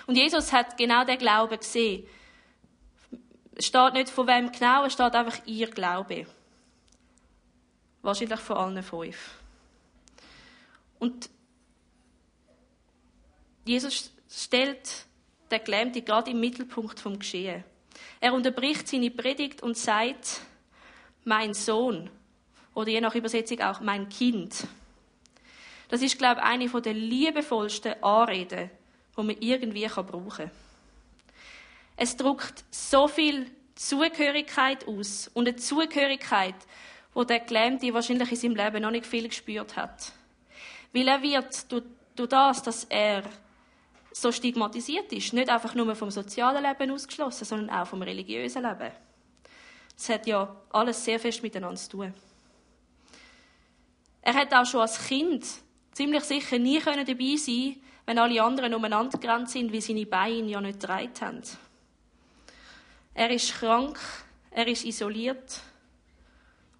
Und 0.06 0.16
Jesus 0.16 0.54
hat 0.54 0.78
genau 0.78 1.04
den 1.04 1.18
Glauben 1.18 1.58
gesehen. 1.58 2.08
Es 3.56 3.66
steht 3.66 3.94
nicht 3.94 4.10
von 4.10 4.28
wem 4.28 4.52
genau, 4.52 4.86
es 4.86 4.94
steht 4.94 5.16
einfach 5.16 5.40
ihr 5.48 5.72
Glaube. 5.72 6.28
Wahrscheinlich 8.04 8.40
von 8.40 8.58
allen 8.58 8.84
fünf. 8.84 9.45
Und 11.00 11.30
Jesus 13.66 14.12
stellt 14.30 15.06
den 15.52 15.64
Gelähmte 15.64 16.02
gerade 16.02 16.32
im 16.32 16.40
Mittelpunkt 16.40 17.00
vom 17.00 17.20
Geschehen. 17.20 17.64
Er 18.20 18.34
unterbricht 18.34 18.88
seine 18.88 19.12
Predigt 19.12 19.64
und 19.64 19.78
sagt, 19.78 20.42
mein 21.24 21.54
Sohn, 21.54 22.10
oder 22.74 22.90
je 22.90 23.02
nach 23.02 23.16
Übersetzung 23.16 23.62
auch 23.62 23.80
mein 23.80 24.10
Kind. 24.10 24.68
Das 25.88 26.02
ist, 26.02 26.18
glaube 26.18 26.42
ich, 26.42 26.48
eine 26.48 26.82
der 26.82 26.94
liebevollsten 26.94 28.04
Anreden, 28.04 28.70
die 29.18 29.24
man 29.24 29.38
irgendwie 29.40 29.88
brauchen 29.88 30.30
kann. 30.30 30.52
Es 31.98 32.18
drückt 32.18 32.66
so 32.72 33.08
viel 33.08 33.50
Zugehörigkeit 33.76 34.88
aus 34.88 35.30
und 35.34 35.48
eine 35.48 35.58
Zugehörigkeit, 35.58 36.56
wo 37.14 37.24
der 37.24 37.40
Gelähmte 37.40 37.94
wahrscheinlich 37.94 38.32
in 38.32 38.38
seinem 38.38 38.56
Leben 38.56 38.82
noch 38.82 38.92
nicht 38.92 39.06
viel 39.06 39.28
gespürt 39.28 39.78
hat. 39.78 40.12
Weil 40.96 41.08
er 41.10 41.22
wird 41.22 41.72
durch, 41.72 42.30
das, 42.30 42.64
dass 42.64 42.86
er 42.86 43.24
so 44.14 44.32
stigmatisiert 44.32 45.12
ist, 45.12 45.34
nicht 45.34 45.50
einfach 45.50 45.76
nur 45.76 45.94
vom 45.96 46.10
sozialen 46.10 46.64
Leben 46.64 46.92
ausgeschlossen, 46.92 47.44
sondern 47.44 47.70
auch 47.70 47.86
vom 47.86 48.02
religiösen 48.02 48.64
Leben. 48.64 48.92
Das 49.96 50.10
hat 50.10 50.26
ja 50.26 50.56
alles 50.72 51.04
sehr 51.04 51.20
fest 51.20 51.44
miteinander 51.44 51.76
zu 51.76 51.90
tun. 51.90 52.14
Er 54.22 54.34
hat 54.34 54.54
auch 54.54 54.66
schon 54.66 54.82
als 54.82 55.06
Kind 55.06 55.46
ziemlich 55.92 56.24
sicher 56.24 56.58
nie 56.58 56.80
dabei 56.80 57.36
sein 57.36 57.76
wenn 58.06 58.20
alle 58.20 58.42
anderen 58.42 58.74
umeinander 58.74 59.18
gerannt 59.18 59.50
sind, 59.50 59.72
wie 59.72 59.82
seine 59.82 60.06
Beine 60.06 60.36
ihn 60.36 60.50
ja 60.50 60.62
nicht 60.62 60.80
getragen 60.80 61.12
haben. 61.22 61.42
Er 63.14 63.32
ist 63.32 63.54
krank, 63.56 64.00
er 64.52 64.68
ist 64.68 64.86
isoliert 64.86 65.60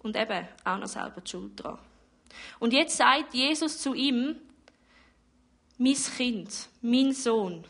und 0.00 0.16
eben 0.16 0.46
auch 0.64 0.78
noch 0.78 0.86
selber 0.86 1.20
die 1.20 1.30
Schuld 1.30 1.62
dran. 1.62 1.78
Und 2.58 2.72
jetzt 2.72 2.96
sagt 2.96 3.34
Jesus 3.34 3.78
zu 3.78 3.94
ihm, 3.94 4.36
mein 5.78 5.94
Kind, 5.94 6.68
mein 6.80 7.12
Sohn, 7.12 7.64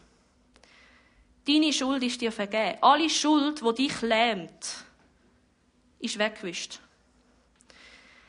deine 1.46 1.72
Schuld 1.72 2.02
ist 2.02 2.20
dir 2.20 2.32
vergeben. 2.32 2.78
Alle 2.80 3.10
Schuld, 3.10 3.62
wo 3.62 3.72
dich 3.72 4.00
lähmt, 4.02 4.84
ist 5.98 6.18
weggewischt. 6.18 6.80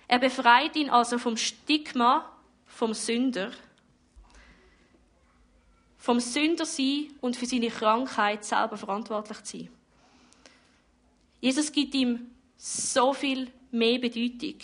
Er 0.08 0.20
befreit 0.20 0.76
ihn 0.76 0.90
also 0.90 1.18
vom 1.18 1.38
Stigma 1.38 2.32
vom 2.78 2.94
Sünder, 2.94 3.52
vom 5.98 6.20
Sünder 6.20 6.66
sein 6.66 7.08
und 7.22 7.36
für 7.36 7.48
seine 7.48 7.70
Krankheit 7.70 8.46
selber 8.46 8.78
verantwortlich 8.78 9.40
sein. 9.44 9.70
Jesus 11.42 11.72
gibt 11.72 11.96
ihm 11.96 12.30
so 12.56 13.14
viel 13.14 13.52
mehr 13.72 13.98
Bedeutung. 13.98 14.58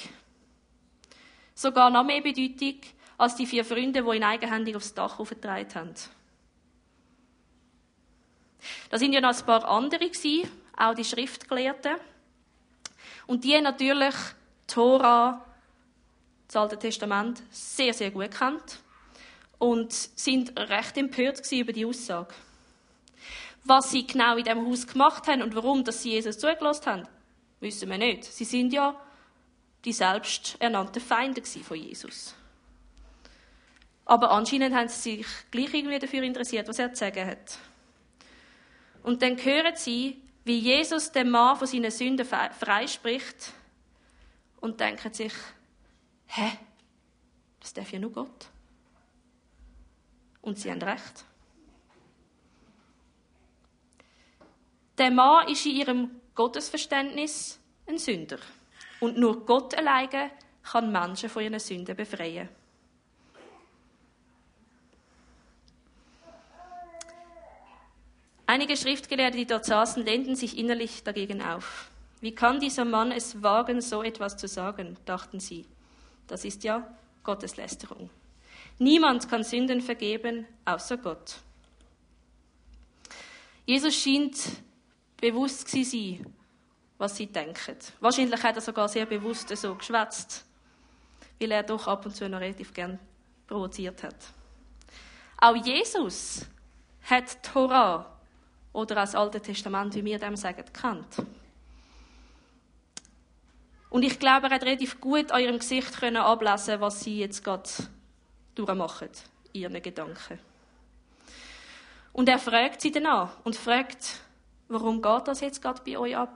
Sogar 1.56 1.90
noch 1.90 2.04
mehr 2.04 2.22
Bedeutung 2.22 2.80
als 3.18 3.36
die 3.36 3.46
vier 3.46 3.64
Freunde, 3.64 4.04
die 4.04 4.16
ihn 4.16 4.24
eigenhändig 4.24 4.76
aufs 4.76 4.94
Dach 4.94 5.20
aufgetragen 5.20 5.74
haben. 5.76 5.94
Da 8.90 8.98
sind 8.98 9.14
ja 9.14 9.22
noch 9.22 9.38
ein 9.38 9.46
paar 9.46 9.68
andere 9.68 10.10
gewesen, 10.10 10.50
auch 10.78 10.94
die 10.94 11.04
Schriftgelehrten. 11.04 11.96
Und 13.28 13.44
die 13.44 13.60
natürlich 13.62 14.16
Tora, 14.68 15.46
das 16.48 16.56
Alte 16.56 16.78
Testament, 16.78 17.44
sehr, 17.52 17.94
sehr 17.94 18.12
gut 18.12 18.32
kennt 18.32 18.80
und 19.60 19.94
sind 19.94 20.58
recht 20.60 20.98
empört 20.98 21.52
über 21.52 21.74
die 21.74 21.86
Aussage. 21.86 22.34
Was 23.66 23.92
sie 23.92 24.06
genau 24.06 24.36
in 24.36 24.44
dem 24.44 24.66
Haus 24.66 24.86
gemacht 24.86 25.28
haben 25.28 25.42
und 25.42 25.56
warum 25.56 25.84
dass 25.84 26.04
sie 26.04 26.12
Jesus 26.12 26.38
zugelassen 26.38 26.86
haben, 26.86 27.08
wissen 27.62 27.90
wir 27.90 27.98
nicht. 27.98 28.26
Sie 28.26 28.44
sind 28.44 28.74
ja 28.74 29.00
die 29.86 29.94
selbst 29.94 30.56
ernannten 30.60 31.02
Feinde 31.02 31.44
von 31.44 31.78
Jesus. 31.78 32.36
Aber 34.06 34.32
anscheinend 34.32 34.76
haben 34.76 34.90
sie 34.90 35.18
sich 35.18 35.28
gleich 35.52 35.74
irgendwie 35.74 36.00
dafür 36.00 36.24
interessiert, 36.24 36.68
was 36.68 36.80
er 36.80 36.94
zu 36.94 37.00
sagen 37.00 37.26
hat. 37.26 37.58
Und 39.02 39.22
dann 39.22 39.38
hören 39.38 39.76
sie, 39.76 40.22
wie 40.46 40.60
Jesus 40.60 41.12
den 41.12 41.30
Mann 41.30 41.58
von 41.58 41.68
seinen 41.68 41.92
Sünden 41.92 42.26
freispricht 42.26 43.54
und 44.60 44.80
denken 44.80 45.14
sich, 45.14 45.34
hä? 46.28 46.58
Das 47.60 47.74
darf 47.74 47.92
ja 47.92 48.00
nur 48.00 48.12
Gott. 48.12 48.48
Und 50.42 50.60
sie 50.60 50.70
haben 50.70 50.82
recht. 50.82 51.26
Der 54.98 55.12
Mann 55.12 55.48
ist 55.48 55.66
in 55.66 55.76
ihrem 55.76 56.12
Gottesverständnis 56.36 57.60
ein 57.88 57.98
Sünder. 57.98 58.40
Und 59.00 59.18
nur 59.18 59.46
Gott 59.46 59.78
alleine 59.78 60.32
kann 60.64 60.92
Menschen 60.92 61.30
von 61.30 61.44
ihren 61.44 61.60
Sünden 61.60 61.96
befreien. 61.96 62.50
Einige 68.46 68.78
Schriftgelehrte, 68.78 69.38
die 69.38 69.46
dort 69.46 69.66
saßen, 69.66 70.06
lehnten 70.06 70.36
sich 70.36 70.58
innerlich 70.58 71.04
dagegen 71.04 71.42
auf. 71.42 71.90
Wie 72.22 72.36
kann 72.36 72.60
dieser 72.60 72.86
Mann 72.86 73.12
es 73.12 73.42
wagen, 73.42 73.82
so 73.82 74.04
etwas 74.04 74.38
zu 74.38 74.48
sagen, 74.48 74.98
dachten 75.06 75.40
sie. 75.40 75.66
Das 76.28 76.46
ist 76.46 76.64
ja 76.64 76.88
Gotteslästerung. 77.24 78.10
Niemand 78.80 79.30
kann 79.30 79.44
Sünden 79.44 79.82
vergeben, 79.82 80.46
außer 80.66 80.98
Gott. 80.98 81.36
Jesus 83.66 83.96
scheint 83.96 84.38
bewusst 85.20 85.70
sein, 85.70 86.26
was 86.98 87.16
sie 87.18 87.28
denken. 87.28 87.78
Wahrscheinlich 88.00 88.42
hat 88.44 88.56
er 88.56 88.62
sogar 88.62 88.88
sehr 88.88 89.06
bewusst 89.06 89.56
so 89.56 89.76
geschwätzt, 89.76 90.46
weil 91.40 91.52
er 91.52 91.64
doch 91.64 91.88
ab 91.88 92.06
und 92.06 92.16
zu 92.16 92.28
noch 92.30 92.40
relativ 92.40 92.74
gern 92.74 93.00
provoziert 93.48 94.04
hat. 94.04 94.16
Auch 95.40 95.56
Jesus 95.56 96.46
hat 97.04 97.34
die 97.34 97.50
Torah 97.50 98.06
oder 98.72 98.96
das 98.96 99.16
Alte 99.16 99.42
Testament, 99.42 99.94
wie 99.96 100.06
wir 100.06 100.20
dem 100.20 100.36
sagen, 100.36 100.64
kennt. 100.74 101.28
Und 103.90 104.04
ich 104.04 104.18
glaube, 104.18 104.48
er 104.48 104.56
hat 104.56 104.64
relativ 104.64 105.00
gut 105.00 105.32
an 105.32 105.42
ihrem 105.42 105.60
Gesicht 105.60 106.00
können 106.00 106.18
ablesen, 106.18 106.82
was 106.82 107.02
sie 107.02 107.20
jetzt 107.20 107.44
gerade 107.44 107.70
durchmachen, 108.56 109.10
ihren 109.54 109.82
Gedanken. 109.82 110.40
Und 112.12 112.30
er 112.30 112.40
fragt 112.40 112.82
sie 112.82 112.92
dann 112.92 113.06
an 113.06 113.30
und 113.44 113.56
fragt, 113.56 114.22
warum 114.68 115.02
geht 115.02 115.28
das 115.28 115.42
jetzt 115.42 115.62
gerade 115.62 115.82
bei 115.86 115.98
euch 115.98 116.16
ab? 116.16 116.36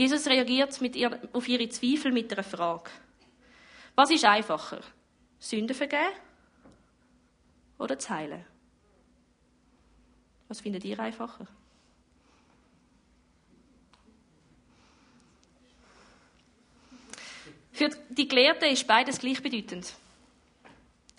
Jesus 0.00 0.26
reagiert 0.28 0.80
ihr, 0.96 1.20
auf 1.34 1.46
ihre 1.46 1.68
Zweifel 1.68 2.10
mit 2.10 2.32
einer 2.32 2.42
Frage. 2.42 2.90
Was 3.94 4.10
ist 4.10 4.24
einfacher? 4.24 4.80
Sünden 5.38 5.76
vergeben 5.76 6.14
oder 7.76 7.98
zu 7.98 8.08
heilen? 8.08 8.42
Was 10.48 10.62
findet 10.62 10.86
ihr 10.86 10.98
einfacher? 10.98 11.46
Für 17.72 17.90
die 18.08 18.26
Gelehrten 18.26 18.70
ist 18.70 18.86
beides 18.86 19.18
gleichbedeutend. 19.18 19.92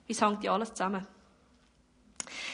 Es 0.08 0.22
hängt 0.24 0.44
ja 0.44 0.56
alles 0.56 0.70
zusammen. 0.70 1.06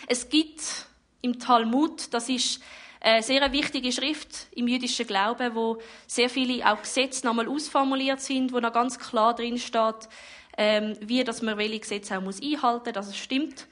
Es 0.08 0.28
gibt 0.28 0.88
im 1.22 1.40
Talmud, 1.40 2.14
das 2.14 2.28
ist 2.28 2.62
eine 3.08 3.24
sehr 3.24 3.52
wichtige 3.54 3.92
Schrift 3.92 4.48
im 4.52 4.68
jüdischen 4.68 5.08
Glauben, 5.08 5.56
wo 5.56 5.80
sehr 6.08 6.30
viele 6.30 6.70
auch 6.70 6.82
Gesetze 6.82 7.26
nochmal 7.26 7.48
ausformuliert 7.48 8.20
sind, 8.20 8.52
wo 8.52 8.60
noch 8.60 8.74
ganz 8.74 9.00
klar 9.00 9.34
drin 9.34 9.58
steht, 9.58 10.10
ähm, 10.58 10.98
wie 11.00 11.24
dass 11.24 11.42
man 11.42 11.58
welche 11.58 11.80
Gesetze 11.80 12.18
auch 12.18 12.22
muss 12.22 12.42
einhalten, 12.42 12.92
dass 12.92 13.08
es 13.08 13.18
stimmt. 13.18 13.68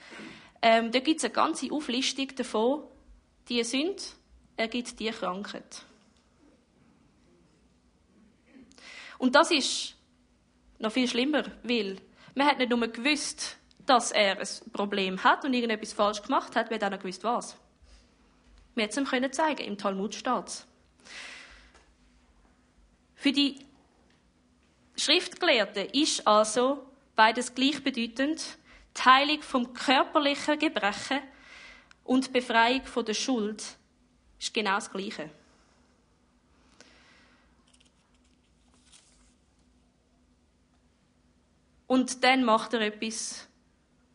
Ähm, 0.61 0.89
da 0.89 0.99
gibt 0.99 1.17
es 1.17 1.25
eine 1.25 1.33
ganze 1.33 1.69
Auflistung 1.69 2.33
davon. 2.35 2.83
Die 3.49 3.61
sind 3.65 4.15
ergibt 4.55 4.97
die 4.99 5.09
Krankheit. 5.09 5.83
Und 9.17 9.35
das 9.35 9.51
ist 9.51 9.95
noch 10.79 10.93
viel 10.93 11.09
schlimmer, 11.09 11.43
weil 11.63 11.97
man 12.35 12.47
hat 12.47 12.57
nicht 12.57 12.69
nur 12.69 12.87
gewusst, 12.87 13.57
dass 13.85 14.11
er 14.11 14.39
ein 14.39 14.71
Problem 14.71 15.21
hat 15.21 15.43
und 15.43 15.53
irgendetwas 15.53 15.91
falsch 15.91 16.21
gemacht 16.21 16.55
hat, 16.55 16.69
man 16.69 16.79
hat 16.79 16.85
auch 16.85 16.91
noch 16.91 16.99
gewusst, 16.99 17.23
was. 17.25 17.57
Man 18.75 18.89
es 18.89 18.97
ihm 18.97 19.31
zeigen 19.31 19.63
im 19.63 19.77
Talmud 19.77 20.13
steht 20.13 20.65
Für 23.15 23.31
die 23.31 23.59
Schriftgelehrten 24.97 25.89
ist 25.89 26.27
also 26.27 26.85
beides 27.15 27.55
gleichbedeutend, 27.55 28.57
die 28.97 29.01
Heilung 29.01 29.41
vom 29.41 29.73
körperlichen 29.73 30.59
Gebrechen 30.59 31.21
und 32.03 32.27
die 32.27 32.31
Befreiung 32.31 32.85
von 32.85 33.05
der 33.05 33.13
Schuld 33.13 33.63
ist 34.39 34.53
genau 34.53 34.75
das 34.75 34.91
Gleiche. 34.91 35.29
Und 41.87 42.23
dann 42.23 42.43
macht 42.43 42.73
er 42.73 42.81
etwas, 42.81 43.47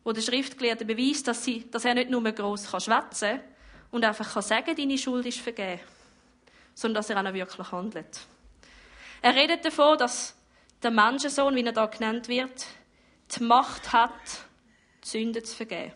wo 0.03 0.11
der 0.11 0.21
Schriftgelehrte 0.21 0.85
beweist, 0.85 1.27
dass, 1.27 1.43
sie, 1.45 1.69
dass 1.71 1.85
er 1.85 1.95
nicht 1.95 2.09
nur 2.09 2.23
gross 2.31 2.67
schwätzen 2.67 3.39
kann 3.39 3.41
und 3.91 4.05
einfach 4.05 4.33
kann 4.33 4.41
sagen, 4.41 4.75
deine 4.75 4.97
Schuld 4.97 5.25
ist 5.25 5.39
vergeben, 5.39 5.81
sondern 6.73 7.01
dass 7.01 7.09
er 7.09 7.19
auch 7.19 7.33
wirklich 7.33 7.71
handelt. 7.71 8.21
Er 9.21 9.35
redet 9.35 9.63
davon, 9.65 9.97
dass 9.97 10.35
der 10.81 10.91
Menschensohn, 10.91 11.55
wie 11.55 11.63
er 11.63 11.73
da 11.73 11.85
genannt 11.85 12.27
wird, 12.27 12.65
die 13.35 13.43
Macht 13.43 13.93
hat, 13.93 14.11
die 15.03 15.07
Sünden 15.07 15.43
zu 15.43 15.55
vergeben. 15.55 15.93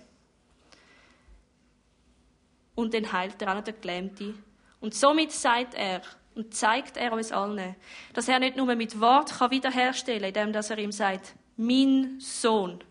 Und 2.75 2.93
dann 2.93 3.11
heilt 3.11 3.41
er 3.41 3.51
auch 3.51 3.55
noch 3.55 3.63
den 3.63 3.79
Gelähmten. 3.79 4.43
Und 4.81 4.93
somit 4.93 5.31
sagt 5.31 5.73
er 5.73 6.01
und 6.35 6.53
zeigt 6.53 6.97
er 6.97 7.13
uns 7.13 7.31
allen, 7.31 7.75
dass 8.13 8.27
er 8.27 8.39
nicht 8.39 8.57
nur 8.57 8.75
mit 8.75 8.99
Wort 8.99 9.31
kann 9.37 9.51
wiederherstellen 9.51 10.33
kann, 10.33 10.49
indem 10.49 10.61
er 10.61 10.77
ihm 10.77 10.91
sagt, 10.91 11.33
mein 11.55 12.19
Sohn, 12.19 12.83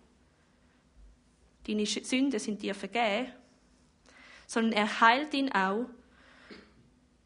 deine 1.67 1.85
Sünden 1.85 2.41
sind 2.41 2.63
dir 2.63 2.75
vergeben, 2.75 3.31
sondern 4.47 4.73
er 4.73 5.01
heilt 5.01 5.35
ihn 5.35 5.53
auch, 5.53 5.87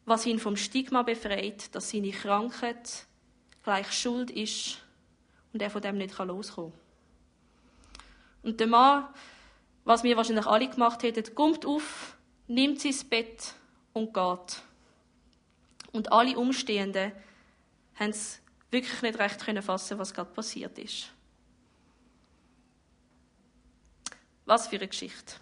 was 0.05 0.25
ihn 0.25 0.39
vom 0.39 0.55
Stigma 0.55 1.03
befreit, 1.03 1.73
dass 1.75 1.91
seine 1.91 2.11
Krankheit 2.11 3.05
gleich 3.63 3.91
Schuld 3.91 4.31
ist 4.31 4.79
und 5.53 5.61
er 5.61 5.69
von 5.69 5.81
dem 5.81 5.97
nicht 5.97 6.17
loskommen 6.17 6.71
kann. 6.71 6.79
Und 8.41 8.59
der 8.59 8.67
Mann, 8.67 9.07
was 9.83 10.03
wir 10.03 10.17
wahrscheinlich 10.17 10.47
alle 10.47 10.69
gemacht 10.69 11.03
hätten, 11.03 11.35
kommt 11.35 11.65
auf, 11.65 12.17
nimmt 12.47 12.81
sein 12.81 12.95
Bett 13.09 13.53
und 13.93 14.13
geht. 14.13 14.61
Und 15.91 16.11
alle 16.11 16.37
Umstehenden 16.37 17.11
haben 17.95 18.09
es 18.11 18.41
wirklich 18.71 19.01
nicht 19.01 19.19
recht 19.19 19.43
können 19.43 19.61
fassen, 19.61 19.97
was 19.99 20.13
gerade 20.13 20.31
passiert 20.31 20.77
ist. 20.77 21.11
Was 24.45 24.67
für 24.67 24.77
eine 24.77 24.87
Geschichte. 24.87 25.35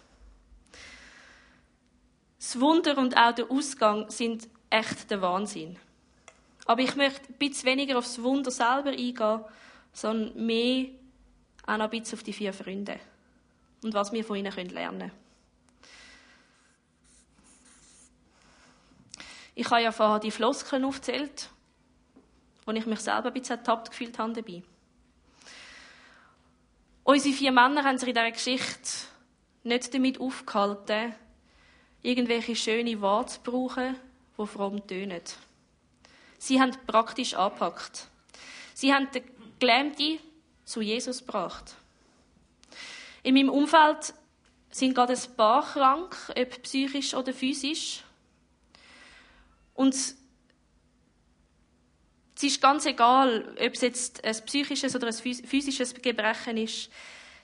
Das 2.38 2.60
Wunder 2.60 2.96
und 2.98 3.16
auch 3.16 3.34
der 3.34 3.50
Ausgang 3.50 4.10
sind 4.10 4.48
echt 4.70 5.10
der 5.10 5.20
Wahnsinn. 5.20 5.78
Aber 6.66 6.82
ich 6.82 6.94
möchte 6.96 7.32
ein 7.32 7.38
bisschen 7.38 7.66
weniger 7.66 7.98
auf 7.98 8.04
das 8.04 8.22
Wunder 8.22 8.50
selber 8.50 8.90
eingehen, 8.90 9.44
sondern 9.92 10.46
mehr 10.46 10.86
auch 11.66 11.76
noch 11.76 11.84
ein 11.84 11.90
bisschen 11.90 12.18
auf 12.18 12.22
die 12.22 12.32
vier 12.32 12.52
Freunde 12.52 13.00
und 13.82 13.94
was 13.94 14.12
wir 14.12 14.24
von 14.24 14.36
ihnen 14.36 14.52
lernen 14.70 14.98
können. 14.98 15.12
Ich 19.54 19.68
habe 19.70 19.82
ja 19.82 19.90
vorher 19.90 20.20
die 20.20 20.30
Floskeln 20.30 20.84
aufgezählt, 20.84 21.50
wo 22.64 22.70
ich 22.70 22.86
mich 22.86 23.00
selber 23.00 23.28
ein 23.28 23.32
bisschen 23.32 23.58
ertappt 23.58 23.90
gefühlt 23.90 24.16
habe 24.18 24.32
dabei. 24.32 24.62
Unsere 27.02 27.34
vier 27.34 27.50
Männer 27.50 27.82
haben 27.82 27.98
sich 27.98 28.08
in 28.08 28.14
dieser 28.14 28.30
Geschichte 28.30 28.90
nicht 29.64 29.92
damit 29.92 30.20
aufgehalten, 30.20 31.14
irgendwelche 32.02 32.56
schöne 32.56 33.00
Worte 33.00 33.34
zu 33.34 33.40
brauchen, 33.50 33.96
die 34.38 34.46
fromm 34.46 34.86
tönen. 34.86 35.22
Sie 36.38 36.60
haben 36.60 36.76
praktisch 36.86 37.34
angepackt. 37.34 38.06
Sie 38.74 38.94
haben 38.94 39.10
den 39.12 39.24
Gelähmten 39.58 40.18
zu 40.64 40.80
Jesus 40.80 41.20
gebracht. 41.20 41.74
In 43.22 43.34
meinem 43.34 43.50
Umfeld 43.50 44.14
sind 44.70 44.94
gerade 44.94 45.14
ein 45.14 45.36
paar 45.36 45.64
krank, 45.64 46.16
ob 46.36 46.62
psychisch 46.62 47.14
oder 47.14 47.32
physisch. 47.32 48.04
Und 49.74 49.94
es 49.94 50.14
ist 52.40 52.60
ganz 52.60 52.86
egal, 52.86 53.56
ob 53.58 53.74
es 53.74 53.80
jetzt 53.80 54.24
ein 54.24 54.44
psychisches 54.46 54.94
oder 54.94 55.08
ein 55.08 55.12
physisches 55.12 55.94
Gebrechen 55.94 56.56
ist. 56.56 56.90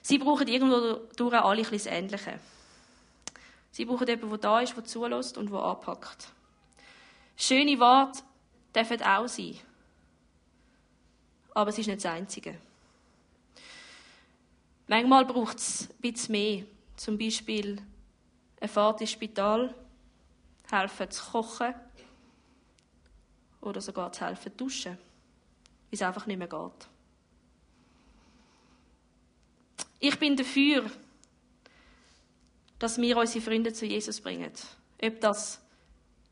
Sie 0.01 0.17
brauchen 0.17 0.47
irgendwo 0.47 1.01
durch 1.15 1.33
alle 1.33 1.63
ein 1.63 1.67
das 1.71 1.85
Ähnliche. 1.87 2.39
Sie 3.75 3.83
brauchen 3.83 4.07
jemanden, 4.07 4.29
der 4.29 4.37
da 4.37 4.61
ist, 4.61 4.73
der 4.73 4.85
zulässt 4.85 5.37
und 5.37 5.51
der 5.51 5.59
anpackt. 5.59 6.29
Schöne 7.35 7.77
Worte 7.77 8.23
dürfen 8.73 9.01
auch 9.03 9.27
sein. 9.27 9.57
Aber 11.53 11.71
es 11.71 11.77
ist 11.77 11.87
nicht 11.87 12.01
das 12.01 12.09
Einzige. 12.09 12.57
Manchmal 14.87 15.25
braucht 15.25 15.57
es 15.57 15.89
ein 15.89 15.97
bisschen 15.99 16.31
mehr. 16.31 16.65
Zum 16.95 17.17
Beispiel 17.17 17.81
eine 18.61 18.69
Fahrt 18.69 19.01
ins 19.01 19.11
Spital, 19.11 19.75
helfen 20.71 21.11
zu 21.11 21.31
kochen, 21.31 21.75
oder 23.59 23.81
sogar 23.81 24.09
zu 24.13 24.25
helfen 24.25 24.55
duschen, 24.55 24.93
weil 24.93 24.99
es 25.91 26.01
einfach 26.01 26.27
nicht 26.27 26.37
mehr 26.37 26.47
geht. 26.47 26.87
Ich 29.99 30.17
bin 30.17 30.37
dafür, 30.37 30.89
dass 32.79 32.97
wir 32.97 33.17
unsere 33.17 33.43
Freunde 33.43 33.73
zu 33.73 33.85
Jesus 33.85 34.21
bringen. 34.21 34.51
Ob 35.01 35.19
das 35.21 35.61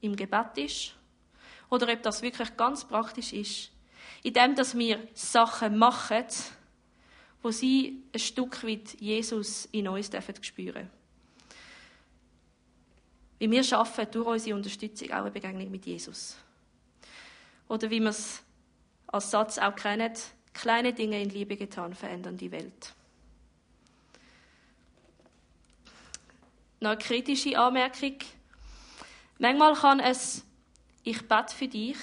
im 0.02 0.16
Gebet 0.16 0.58
ist 0.58 0.96
oder 1.70 1.92
ob 1.92 2.04
das 2.04 2.22
wirklich 2.22 2.56
ganz 2.58 2.86
praktisch 2.86 3.34
ist. 3.34 3.72
Indem, 4.22 4.56
dass 4.56 4.78
wir 4.78 5.08
Sachen 5.14 5.78
machen, 5.78 6.26
wo 7.42 7.52
sie 7.52 8.04
ein 8.14 8.20
Stück 8.20 8.64
weit 8.64 9.00
Jesus 9.00 9.68
in 9.72 9.88
uns 9.88 10.10
dürfen 10.10 10.42
spüren. 10.42 10.90
Wie 13.40 13.52
wir 13.52 13.64
schaffen 13.64 14.08
durch 14.12 14.28
unsere 14.28 14.56
Unterstützung 14.56 15.12
auch 15.12 15.22
eine 15.22 15.32
Begegnung 15.32 15.70
mit 15.70 15.86
Jesus. 15.86 16.38
Oder 17.68 17.90
wie 17.90 18.00
wir 18.00 18.10
es 18.10 18.42
als 19.08 19.32
Satz 19.32 19.58
auch 19.58 19.76
kennen, 19.76 20.14
kleine 20.54 20.94
Dinge 20.94 21.22
in 21.22 21.30
Liebe 21.30 21.58
getan 21.58 21.94
verändern 21.94 22.38
die 22.38 22.52
Welt. 22.52 22.94
Noch 26.84 26.90
eine 26.90 27.00
kritische 27.00 27.58
Anmerkung. 27.58 28.18
Manchmal 29.40 29.74
kann 29.74 30.02
es 30.02 30.44
Ich 31.06 31.26
bete 31.30 31.56
für 31.56 31.70
dich 31.70 31.96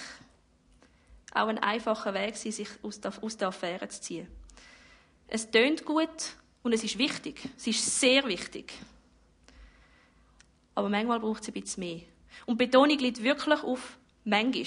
auch 1.35 1.49
ein 1.49 1.59
einfacher 1.59 2.15
Weg 2.15 2.35
sein, 2.35 2.51
sich 2.51 2.71
aus 2.83 2.99
der, 2.99 3.13
aus 3.23 3.37
der 3.37 3.49
Affäre 3.49 3.87
zu 3.89 4.01
ziehen. 4.01 4.29
Es 5.29 5.51
tönt 5.51 5.85
gut 5.85 6.09
und 6.63 6.73
es 6.73 6.83
ist 6.83 6.97
wichtig. 6.97 7.47
Es 7.59 7.67
ist 7.67 8.01
sehr 8.01 8.27
wichtig. 8.27 8.73
Aber 10.75 10.89
manchmal 10.89 11.21
braucht 11.21 11.43
es 11.43 11.49
ein 11.49 11.61
bisschen 11.61 11.85
mehr. 11.85 12.01
Und 12.47 12.59
die 12.59 12.65
Betonung 12.65 12.99
liegt 13.01 13.23
wirklich 13.23 13.63
auf 13.63 13.99
manchmal. 14.25 14.65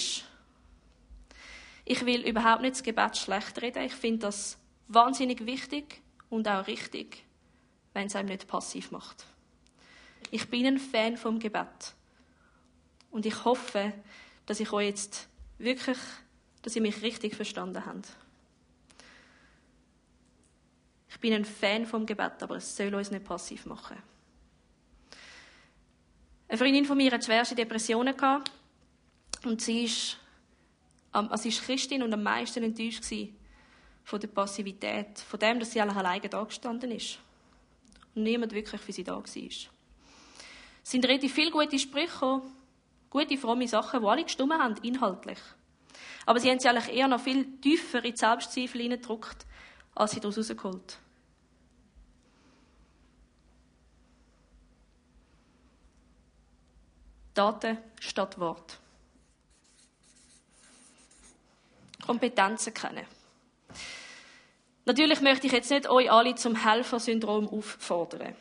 Ich 1.85 2.05
will 2.05 2.21
überhaupt 2.21 2.61
nicht 2.61 2.75
das 2.75 2.83
Gebet 2.83 3.17
schlecht 3.17 3.59
reden. 3.63 3.81
Ich 3.81 3.95
finde 3.95 4.19
das 4.19 4.59
wahnsinnig 4.89 5.47
wichtig 5.47 6.03
und 6.29 6.47
auch 6.47 6.67
richtig, 6.67 7.23
wenn 7.93 8.05
es 8.05 8.15
einem 8.15 8.29
nicht 8.29 8.47
passiv 8.47 8.91
macht. 8.91 9.25
Ich 10.33 10.49
bin 10.49 10.65
ein 10.65 10.79
Fan 10.79 11.15
vom 11.15 11.37
Gebet. 11.37 11.93
Und 13.11 13.27
ich 13.27 13.45
hoffe, 13.45 13.93
dass 14.47 14.59
ich 14.59 14.71
euch 14.73 14.87
jetzt 14.87 15.27
wirklich, 15.59 15.99
dass 16.63 16.75
ihr 16.75 16.81
mich 16.81 17.03
richtig 17.03 17.35
verstanden 17.35 17.85
habt. 17.85 18.07
Ich 21.07 21.19
bin 21.19 21.33
ein 21.33 21.45
Fan 21.45 21.85
vom 21.85 22.07
Gebet, 22.07 22.41
aber 22.41 22.55
es 22.55 22.75
soll 22.75 22.95
uns 22.95 23.11
nicht 23.11 23.23
passiv 23.23 23.67
machen. 23.67 23.95
Eine 26.47 26.57
Freundin 26.57 26.85
von 26.85 26.97
mir 26.97 27.11
hatte 27.11 27.25
schwerste 27.27 27.53
Depressionen 27.53 28.15
und 29.45 29.61
sie 29.61 29.83
ist 29.83 30.17
also 31.11 31.47
ist 31.47 31.61
Christin 31.61 32.01
und 32.01 32.11
am 32.11 32.23
meisten 32.23 32.63
enttäuscht 32.63 33.03
von 34.03 34.19
der 34.19 34.29
Passivität, 34.29 35.19
von 35.19 35.39
dem, 35.39 35.59
dass 35.59 35.73
sie 35.73 35.79
alleine 35.79 36.27
da 36.27 36.43
gestanden 36.43 36.89
ist. 36.89 37.19
Und 38.15 38.23
niemand 38.23 38.51
wirklich 38.51 38.81
für 38.81 38.91
sie 38.91 39.03
da 39.03 39.13
war. 39.13 39.73
Es 40.83 40.91
sind 40.91 41.05
relativ 41.05 41.33
viele 41.33 41.51
gute 41.51 41.79
Sprüche 41.79 42.41
gute, 43.13 43.37
fromme 43.37 43.67
Sachen, 43.67 44.01
die 44.01 44.07
alle 44.07 44.23
gestimmt 44.23 44.53
haben, 44.53 44.75
inhaltlich. 44.81 45.37
Aber 46.25 46.39
sie 46.39 46.49
haben 46.49 46.59
sie 46.59 46.67
eigentlich 46.67 46.95
eher 46.95 47.07
noch 47.07 47.21
viel 47.21 47.59
tiefer 47.61 48.03
in 48.03 48.11
die 48.11 48.17
Selbstzweifel 48.17 48.81
hineingedrückt, 48.81 49.45
als 49.93 50.11
sie 50.11 50.19
daraus 50.19 50.37
rausgeholt. 50.37 50.97
Daten 57.35 57.77
statt 57.99 58.39
Wort. 58.39 58.79
Kompetenzen 62.05 62.73
kennen. 62.73 63.05
Natürlich 64.85 65.21
möchte 65.21 65.47
ich 65.47 65.53
jetzt 65.53 65.71
nicht 65.71 65.87
euch 65.87 66.11
alle 66.11 66.35
zum 66.35 66.55
Helfersyndrom 66.55 67.47
auffordern. 67.47 68.35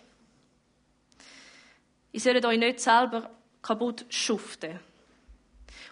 Ihr 2.12 2.20
sollt 2.20 2.44
euch 2.44 2.58
nicht 2.58 2.80
selber 2.80 3.30
kaputt 3.62 4.04
schuften. 4.10 4.78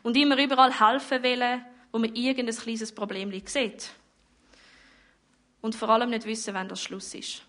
Und 0.02 0.16
immer 0.16 0.38
überall 0.38 0.78
helfen 0.78 1.22
wollen, 1.22 1.64
wo 1.92 1.98
man 1.98 2.14
irgendein 2.14 2.56
kleines 2.56 2.92
Problem 2.92 3.32
sieht. 3.46 3.90
Und 5.60 5.74
vor 5.74 5.88
allem 5.90 6.10
nicht 6.10 6.26
wissen, 6.26 6.54
wann 6.54 6.68
das 6.68 6.82
Schluss 6.82 7.14
ist. 7.14 7.42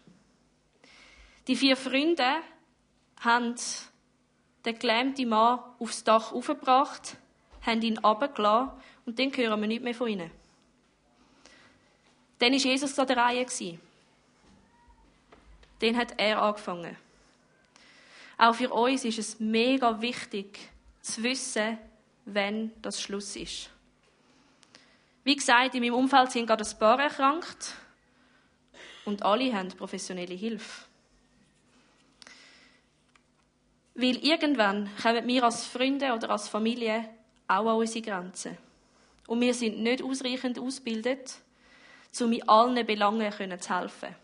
Die 1.47 1.55
vier 1.55 1.75
Freunde 1.75 2.37
haben 3.19 3.55
den 4.65 4.79
gelähmten 4.79 5.29
Mann 5.29 5.59
aufs 5.79 6.03
Dach 6.03 6.31
aufgebracht, 6.31 7.17
haben 7.65 7.81
ihn 7.81 7.97
runtergelassen 7.97 8.71
und 9.05 9.17
dann 9.17 9.35
hören 9.35 9.61
wir 9.61 9.67
nicht 9.67 9.83
mehr 9.83 9.95
von 9.95 10.07
ihnen. 10.07 10.31
Dann 12.39 12.51
war 12.51 12.59
Jesus 12.59 12.97
an 12.97 13.07
der 13.07 13.17
Reihe. 13.17 13.45
den 15.81 15.97
hat 15.97 16.13
er 16.17 16.41
angefangen. 16.41 16.95
Auch 18.41 18.55
für 18.55 18.73
uns 18.73 19.05
ist 19.05 19.19
es 19.19 19.39
mega 19.39 20.01
wichtig 20.01 20.57
zu 20.99 21.21
wissen, 21.21 21.77
wenn 22.25 22.71
das 22.81 22.99
Schluss 22.99 23.35
ist. 23.35 23.69
Wie 25.23 25.35
gesagt, 25.35 25.75
in 25.75 25.83
meinem 25.83 25.93
Umfeld 25.93 26.31
sind 26.31 26.47
gerade 26.47 26.65
ein 26.67 26.79
paar 26.79 26.99
erkrankt 26.99 27.75
und 29.05 29.21
alle 29.21 29.53
haben 29.53 29.67
professionelle 29.67 30.33
Hilfe. 30.33 30.85
Weil 33.93 34.17
irgendwann 34.25 34.89
kommen 34.99 35.27
wir 35.27 35.43
als 35.43 35.67
Freunde 35.67 36.11
oder 36.11 36.31
als 36.31 36.49
Familie 36.49 37.11
auch 37.47 37.67
an 37.67 37.75
unsere 37.75 38.01
Grenzen. 38.01 38.57
Und 39.27 39.39
wir 39.39 39.53
sind 39.53 39.83
nicht 39.83 40.01
ausreichend 40.01 40.57
ausgebildet, 40.57 41.35
um 42.19 42.31
in 42.31 42.49
allen 42.49 42.87
Belangen 42.87 43.31
zu 43.61 43.79
helfen. 43.79 44.15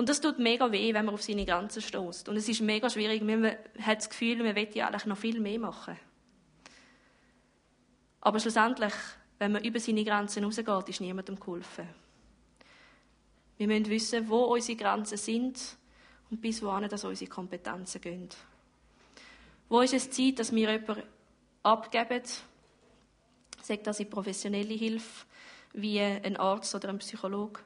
Und 0.00 0.08
das 0.08 0.22
tut 0.22 0.38
mega 0.38 0.72
weh, 0.72 0.94
wenn 0.94 1.04
man 1.04 1.12
auf 1.12 1.20
seine 1.20 1.44
Grenzen 1.44 1.82
stößt. 1.82 2.30
Und 2.30 2.36
es 2.38 2.48
ist 2.48 2.62
mega 2.62 2.88
schwierig. 2.88 3.20
Man 3.20 3.44
hat 3.82 3.98
das 3.98 4.08
Gefühl, 4.08 4.42
man 4.42 4.56
will 4.56 4.70
ja 4.72 4.86
eigentlich 4.86 5.04
noch 5.04 5.18
viel 5.18 5.38
mehr 5.38 5.58
machen. 5.58 5.94
Aber 8.22 8.40
schlussendlich, 8.40 8.94
wenn 9.38 9.52
man 9.52 9.62
über 9.62 9.78
seine 9.78 10.02
Grenzen 10.02 10.42
rausgeht, 10.42 10.88
ist 10.88 11.02
niemandem 11.02 11.38
geholfen. 11.38 11.86
Wir 13.58 13.66
müssen 13.66 13.90
wissen, 13.90 14.26
wo 14.30 14.44
unsere 14.44 14.78
Grenzen 14.78 15.18
sind 15.18 15.60
und 16.30 16.40
bis 16.40 16.62
wohin 16.62 16.88
das 16.88 17.04
unsere 17.04 17.30
Kompetenzen 17.30 18.00
gehen. 18.00 18.30
Wo 19.68 19.82
ist 19.82 19.92
es 19.92 20.10
Zeit, 20.10 20.38
dass 20.38 20.50
wir 20.50 20.72
jemanden 20.72 21.02
abgeben, 21.62 22.22
sagt 23.62 23.86
das 23.86 24.00
in 24.00 24.08
professionelle 24.08 24.72
Hilfe, 24.72 25.26
wie 25.74 26.00
ein 26.00 26.38
Arzt 26.38 26.74
oder 26.74 26.88
ein 26.88 27.00
Psychologe, 27.00 27.60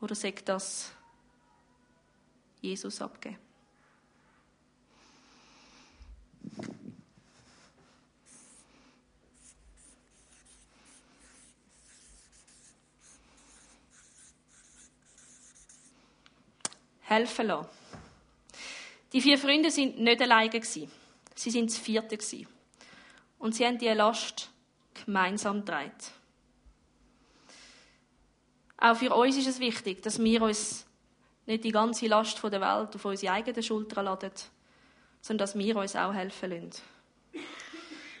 oder 0.00 0.16
sagt 0.16 0.48
das 0.48 0.96
Jesus 2.60 3.00
abgeben. 3.00 3.38
Helfen 17.02 17.46
lassen. 17.48 17.68
Die 19.12 19.20
vier 19.20 19.36
Freunde 19.36 19.70
sind 19.70 19.98
nicht 19.98 20.22
alleine 20.22 20.48
Sie 21.34 21.50
sind 21.50 21.70
das 21.70 21.78
vierte 21.78 22.16
Und 23.38 23.54
sie 23.54 23.66
haben 23.66 23.78
diese 23.78 23.94
Last 23.94 24.50
gemeinsam 25.04 25.60
getragen. 25.60 25.90
Auch 28.76 28.96
für 28.96 29.12
uns 29.14 29.36
ist 29.36 29.48
es 29.48 29.58
wichtig, 29.58 30.02
dass 30.02 30.18
wir 30.18 30.42
uns 30.42 30.86
nicht 31.50 31.64
die 31.64 31.72
ganze 31.72 32.06
Last 32.06 32.42
der 32.42 32.60
Welt 32.60 32.94
auf 32.94 33.04
unsere 33.04 33.32
eigenen 33.32 33.62
Schultern 33.62 34.04
laden, 34.04 34.30
sondern 35.20 35.46
dass 35.46 35.58
wir 35.58 35.76
uns 35.76 35.96
auch 35.96 36.14
helfen 36.14 36.50
lassen. 36.50 36.82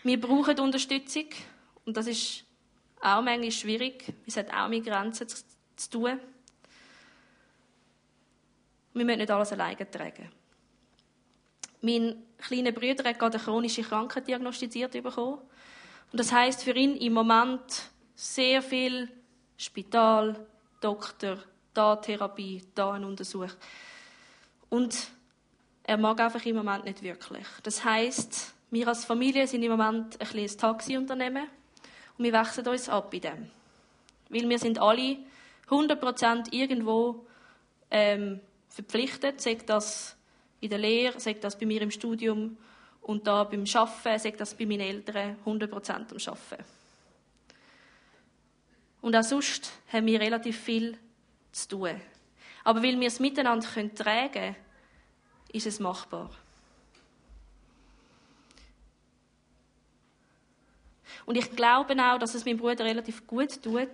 Wir 0.02 0.20
brauchen 0.20 0.58
Unterstützung 0.58 1.26
und 1.84 1.96
das 1.96 2.06
ist 2.06 2.44
auch 3.00 3.22
manchmal 3.22 3.50
schwierig. 3.50 4.12
Es 4.26 4.36
hat 4.36 4.52
auch 4.52 4.68
mit 4.68 4.84
Grenzen 4.84 5.28
zu, 5.28 5.42
zu 5.76 5.90
tun. 5.90 6.20
Wir 8.92 9.04
müssen 9.04 9.18
nicht 9.18 9.30
alles 9.30 9.52
alleine 9.52 9.90
tragen. 9.90 10.30
Mein 11.82 12.22
kleiner 12.38 12.72
Bruder 12.72 13.04
hat 13.08 13.18
gerade 13.18 13.36
eine 13.38 13.44
chronische 13.44 13.82
Krankheit 13.82 14.26
diagnostiziert 14.26 14.92
bekommen. 14.92 15.38
Und 16.12 16.18
das 16.18 16.32
heißt 16.32 16.64
für 16.64 16.74
ihn 16.74 16.96
im 16.96 17.12
Moment 17.12 17.90
sehr 18.14 18.60
viel 18.60 19.08
Spital, 19.56 20.46
Doktor, 20.80 21.38
da 21.74 21.96
Therapie, 21.96 22.62
da 22.74 22.92
ein 22.92 23.04
Untersuch. 23.04 23.50
Und 24.68 25.10
er 25.84 25.96
mag 25.96 26.20
einfach 26.20 26.44
im 26.44 26.56
Moment 26.56 26.84
nicht 26.84 27.02
wirklich. 27.02 27.46
Das 27.62 27.84
heißt, 27.84 28.54
wir 28.70 28.88
als 28.88 29.04
Familie 29.04 29.46
sind 29.46 29.62
im 29.62 29.72
Moment 29.72 30.20
ein 30.20 30.26
kleines 30.26 30.56
Taxiunternehmen 30.56 31.48
und 32.16 32.24
wir 32.24 32.32
wechseln 32.32 32.68
uns 32.68 32.88
ab 32.88 33.12
in 33.14 33.20
dem. 33.20 33.50
Weil 34.28 34.48
wir 34.48 34.58
sind 34.58 34.78
alle 34.78 35.18
100% 35.68 36.52
irgendwo 36.52 37.26
ähm, 37.90 38.40
verpflichtet, 38.68 39.40
sagt 39.40 39.68
das 39.68 40.16
in 40.60 40.70
der 40.70 40.78
Lehre, 40.78 41.18
sagt 41.18 41.42
das 41.42 41.58
bei 41.58 41.66
mir 41.66 41.82
im 41.82 41.90
Studium 41.90 42.56
und 43.02 43.26
da 43.26 43.44
beim 43.44 43.64
Arbeiten, 43.74 44.18
sagt 44.18 44.40
das 44.40 44.54
bei 44.54 44.66
meinen 44.66 44.80
Eltern 44.80 45.36
100% 45.44 45.90
am 45.90 46.02
Arbeiten. 46.06 46.64
Und 49.00 49.16
auch 49.16 49.22
sonst 49.22 49.72
haben 49.92 50.06
wir 50.06 50.20
relativ 50.20 50.58
viel 50.60 50.96
zu 51.52 51.68
tun. 51.68 52.00
Aber 52.64 52.82
weil 52.82 52.98
wir 52.98 53.08
es 53.08 53.20
miteinander 53.20 53.66
tragen 53.94 54.32
können, 54.32 54.56
ist 55.52 55.66
es 55.66 55.80
machbar. 55.80 56.30
Und 61.26 61.36
ich 61.36 61.54
glaube 61.54 61.94
auch, 62.02 62.18
dass 62.18 62.34
es 62.34 62.44
meinem 62.44 62.58
Bruder 62.58 62.84
relativ 62.84 63.26
gut 63.26 63.62
tut, 63.62 63.88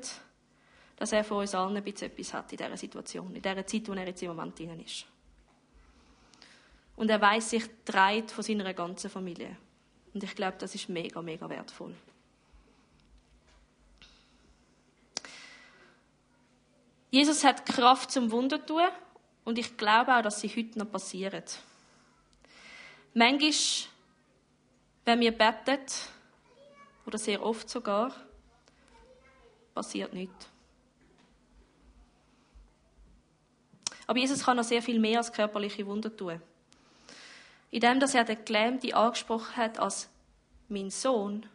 dass 0.97 1.13
er 1.13 1.25
von 1.25 1.39
uns 1.39 1.55
allen 1.55 1.77
ein 1.77 1.85
bisschen 1.85 2.11
etwas 2.11 2.33
hat 2.33 2.53
in 2.53 2.59
dieser 2.59 2.77
Situation, 2.77 3.35
in 3.35 3.43
dieser 3.43 3.67
Zeit, 3.67 3.89
in 3.89 3.95
der 3.95 3.99
er 3.99 4.07
jetzt 4.09 4.23
im 4.23 4.29
Moment 4.29 4.59
drin 4.59 4.81
ist. 4.81 5.07
Und 6.97 7.11
er 7.11 7.21
weiß 7.21 7.51
sich 7.51 7.65
dreit 7.85 8.31
von 8.31 8.43
seiner 8.43 8.73
ganzen 8.73 9.11
Familie. 9.11 9.57
Und 10.15 10.25
ich 10.25 10.35
glaube, 10.35 10.57
das 10.59 10.75
ist 10.75 10.89
mega, 10.89 11.21
mega 11.21 11.49
wertvoll. 11.49 11.95
Jesus 17.11 17.45
hat 17.45 17.67
Kraft 17.67 18.11
zum 18.11 18.31
Wunder 18.31 18.65
tun 18.65 18.89
und 19.45 19.59
ich 19.59 19.77
glaube 19.77 20.17
auch, 20.17 20.23
dass 20.23 20.41
sie 20.41 20.49
heute 20.49 20.79
noch 20.79 20.91
passieren. 20.91 21.45
Manchmal, 23.15 23.53
wenn 25.05 25.21
wir 25.21 25.33
beten, 25.33 25.81
oder 27.07 27.19
sehr 27.19 27.43
oft 27.43 27.71
sogar, 27.71 28.13
passiert 29.75 30.13
nichts. 30.13 30.49
Aber 34.07 34.19
Jesus 34.19 34.45
kann 34.45 34.57
noch 34.57 34.65
sehr 34.65 34.83
viel 34.83 34.99
mehr 34.99 35.19
als 35.19 35.33
körperliche 35.33 35.87
Wunder 35.87 36.15
tun. 36.15 36.41
Indem 37.71 38.01
dass 38.01 38.15
er 38.15 38.25
den 38.25 38.45
Gelähmten 38.45 38.93
angesprochen 38.93 39.57
hat 39.57 39.79
als 39.79 40.09
mein 40.69 40.91
Sohn, 40.91 41.47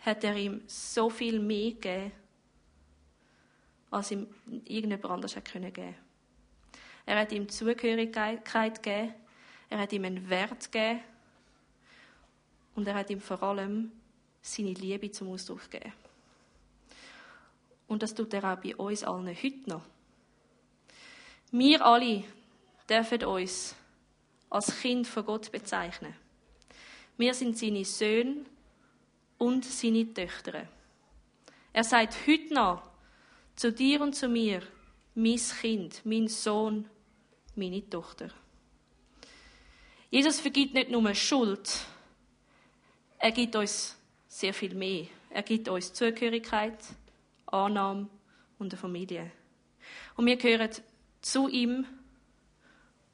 hat 0.00 0.24
er 0.24 0.36
ihm 0.36 0.62
so 0.66 1.08
viel 1.08 1.40
mehr 1.40 1.72
gegeben, 1.72 2.12
als 3.94 4.10
ihm 4.10 4.26
irgendjemand 4.64 5.06
anders 5.06 5.36
hätte 5.36 5.52
geben 5.60 5.72
können. 5.72 5.94
Er 7.06 7.20
hat 7.20 7.32
ihm 7.32 7.48
Zugehörigkeit 7.48 8.44
gegeben, 8.82 9.14
er 9.70 9.78
hat 9.78 9.92
ihm 9.92 10.04
einen 10.04 10.28
Wert 10.28 10.72
gegeben 10.72 11.00
und 12.74 12.88
er 12.88 12.94
hat 12.94 13.10
ihm 13.10 13.20
vor 13.20 13.40
allem 13.42 13.92
seine 14.42 14.72
Liebe 14.72 15.10
zum 15.12 15.30
Ausdruck 15.30 15.70
gegeben. 15.70 15.92
Und 17.86 18.02
das 18.02 18.14
tut 18.14 18.34
er 18.34 18.52
auch 18.52 18.60
bei 18.60 18.74
uns 18.74 19.04
allen 19.04 19.28
heute 19.28 19.70
noch. 19.70 19.82
Wir 21.52 21.84
alle 21.86 22.24
dürfen 22.88 23.24
uns 23.24 23.76
als 24.50 24.80
Kind 24.80 25.06
von 25.06 25.24
Gott 25.24 25.52
bezeichnen. 25.52 26.14
Wir 27.16 27.32
sind 27.32 27.56
seine 27.56 27.84
Söhne 27.84 28.44
und 29.38 29.64
seine 29.64 30.12
Töchter. 30.12 30.66
Er 31.72 31.84
sagt 31.84 32.26
heute 32.26 32.52
noch, 32.52 32.93
zu 33.56 33.72
dir 33.72 34.00
und 34.00 34.14
zu 34.14 34.28
mir, 34.28 34.62
mein 35.14 35.40
Kind, 35.60 36.02
mein 36.04 36.28
Sohn, 36.28 36.88
meine 37.54 37.88
Tochter. 37.88 38.30
Jesus 40.10 40.40
vergibt 40.40 40.74
nicht 40.74 40.90
nur 40.90 41.14
Schuld, 41.14 41.86
er 43.18 43.32
gibt 43.32 43.56
uns 43.56 43.96
sehr 44.28 44.52
viel 44.52 44.74
mehr. 44.74 45.06
Er 45.30 45.42
gibt 45.42 45.68
uns 45.68 45.94
Zugehörigkeit, 45.94 46.76
Annahme 47.46 48.08
und 48.58 48.72
eine 48.72 48.78
Familie. 48.78 49.30
Und 50.14 50.26
wir 50.26 50.36
gehören 50.36 50.68
zu 51.22 51.48
ihm 51.48 51.86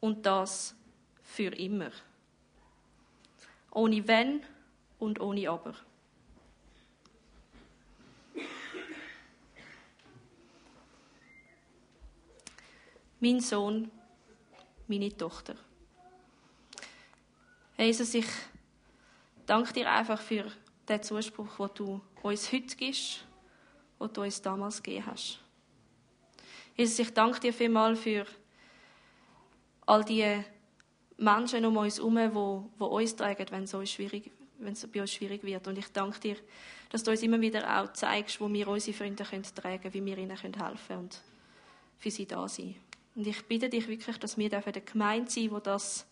und 0.00 0.26
das 0.26 0.74
für 1.22 1.53
immer. 1.57 1.92
Ohne 3.70 4.09
Wenn 4.09 4.42
und 4.98 5.20
ohne 5.20 5.48
Aber. 5.48 5.74
Mein 13.20 13.40
Sohn, 13.40 13.90
meine 14.88 15.16
Tochter. 15.16 15.54
Jesus, 17.76 18.14
ich 18.14 18.26
danke 19.46 19.72
dir 19.72 19.90
einfach 19.90 20.20
für 20.20 20.50
den 20.88 21.02
Zuspruch, 21.02 21.56
den 21.56 21.68
du 21.74 22.00
uns 22.22 22.52
heute 22.52 22.76
gibst, 22.76 23.24
den 24.00 24.12
du 24.12 24.22
uns 24.22 24.42
damals 24.42 24.83
gegeben 24.83 25.06
hast. 25.06 25.38
Jesus, 26.76 26.98
ich 26.98 27.12
danke 27.12 27.40
dir 27.40 27.52
vielmals 27.52 28.00
für 28.00 28.26
all 29.87 30.04
die 30.04 30.42
Menschen 31.16 31.64
um 31.64 31.76
uns 31.76 31.98
herum, 31.98 32.16
die, 32.16 32.78
die 32.78 32.85
uns 32.85 33.16
tragen, 33.16 33.46
wenn 33.50 33.64
es, 33.64 33.90
schwierig, 33.90 34.30
wenn 34.59 34.72
es 34.72 34.87
bei 34.87 35.00
uns 35.00 35.12
schwierig 35.12 35.42
wird. 35.44 35.66
Und 35.68 35.78
ich 35.78 35.88
danke 35.92 36.18
dir, 36.20 36.37
dass 36.90 37.02
du 37.02 37.11
uns 37.11 37.22
immer 37.22 37.40
wieder 37.40 37.80
auch 37.80 37.92
zeigst, 37.92 38.40
wo 38.40 38.50
wir 38.50 38.68
unsere 38.68 38.96
Freunde 38.96 39.24
tragen 39.24 39.80
können, 39.80 39.94
wie 39.94 40.04
wir 40.04 40.18
ihnen 40.18 40.37
helfen 40.37 40.52
können. 40.52 41.00
Und 41.00 41.20
für 41.98 42.11
sie 42.11 42.26
da 42.26 42.48
sein. 42.48 42.76
Und 43.14 43.27
ich 43.27 43.44
bitte 43.46 43.68
dich 43.68 43.88
wirklich, 43.88 44.18
dass 44.18 44.38
wir 44.38 44.49
der 44.49 44.62
Gemeinde 44.62 45.31
sein, 45.31 45.51
wo 45.51 45.59
das 45.59 46.07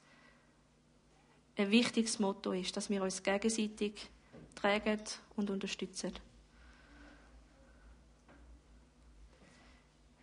ein 1.57 1.71
wichtiges 1.71 2.19
Motto 2.19 2.53
ist, 2.53 2.77
dass 2.77 2.91
wir 2.91 3.03
uns 3.03 3.23
gegenseitig 3.23 4.09
tragen 4.55 5.01
und 5.37 5.51
unterstützen. 5.51 6.13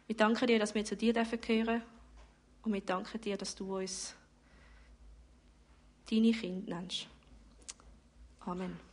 Wir 0.07 0.15
danken 0.15 0.47
dir, 0.47 0.59
dass 0.59 0.75
wir 0.75 0.85
zu 0.85 0.95
dir 0.95 1.13
gehören 1.13 1.41
dürfen 1.41 1.81
und 2.63 2.73
wir 2.73 2.81
danken 2.81 3.19
dir, 3.21 3.37
dass 3.37 3.55
du 3.55 3.77
uns 3.77 4.15
deine 6.09 6.31
Kinder 6.31 6.79
nennst. 6.79 7.07
Amen. 8.41 8.84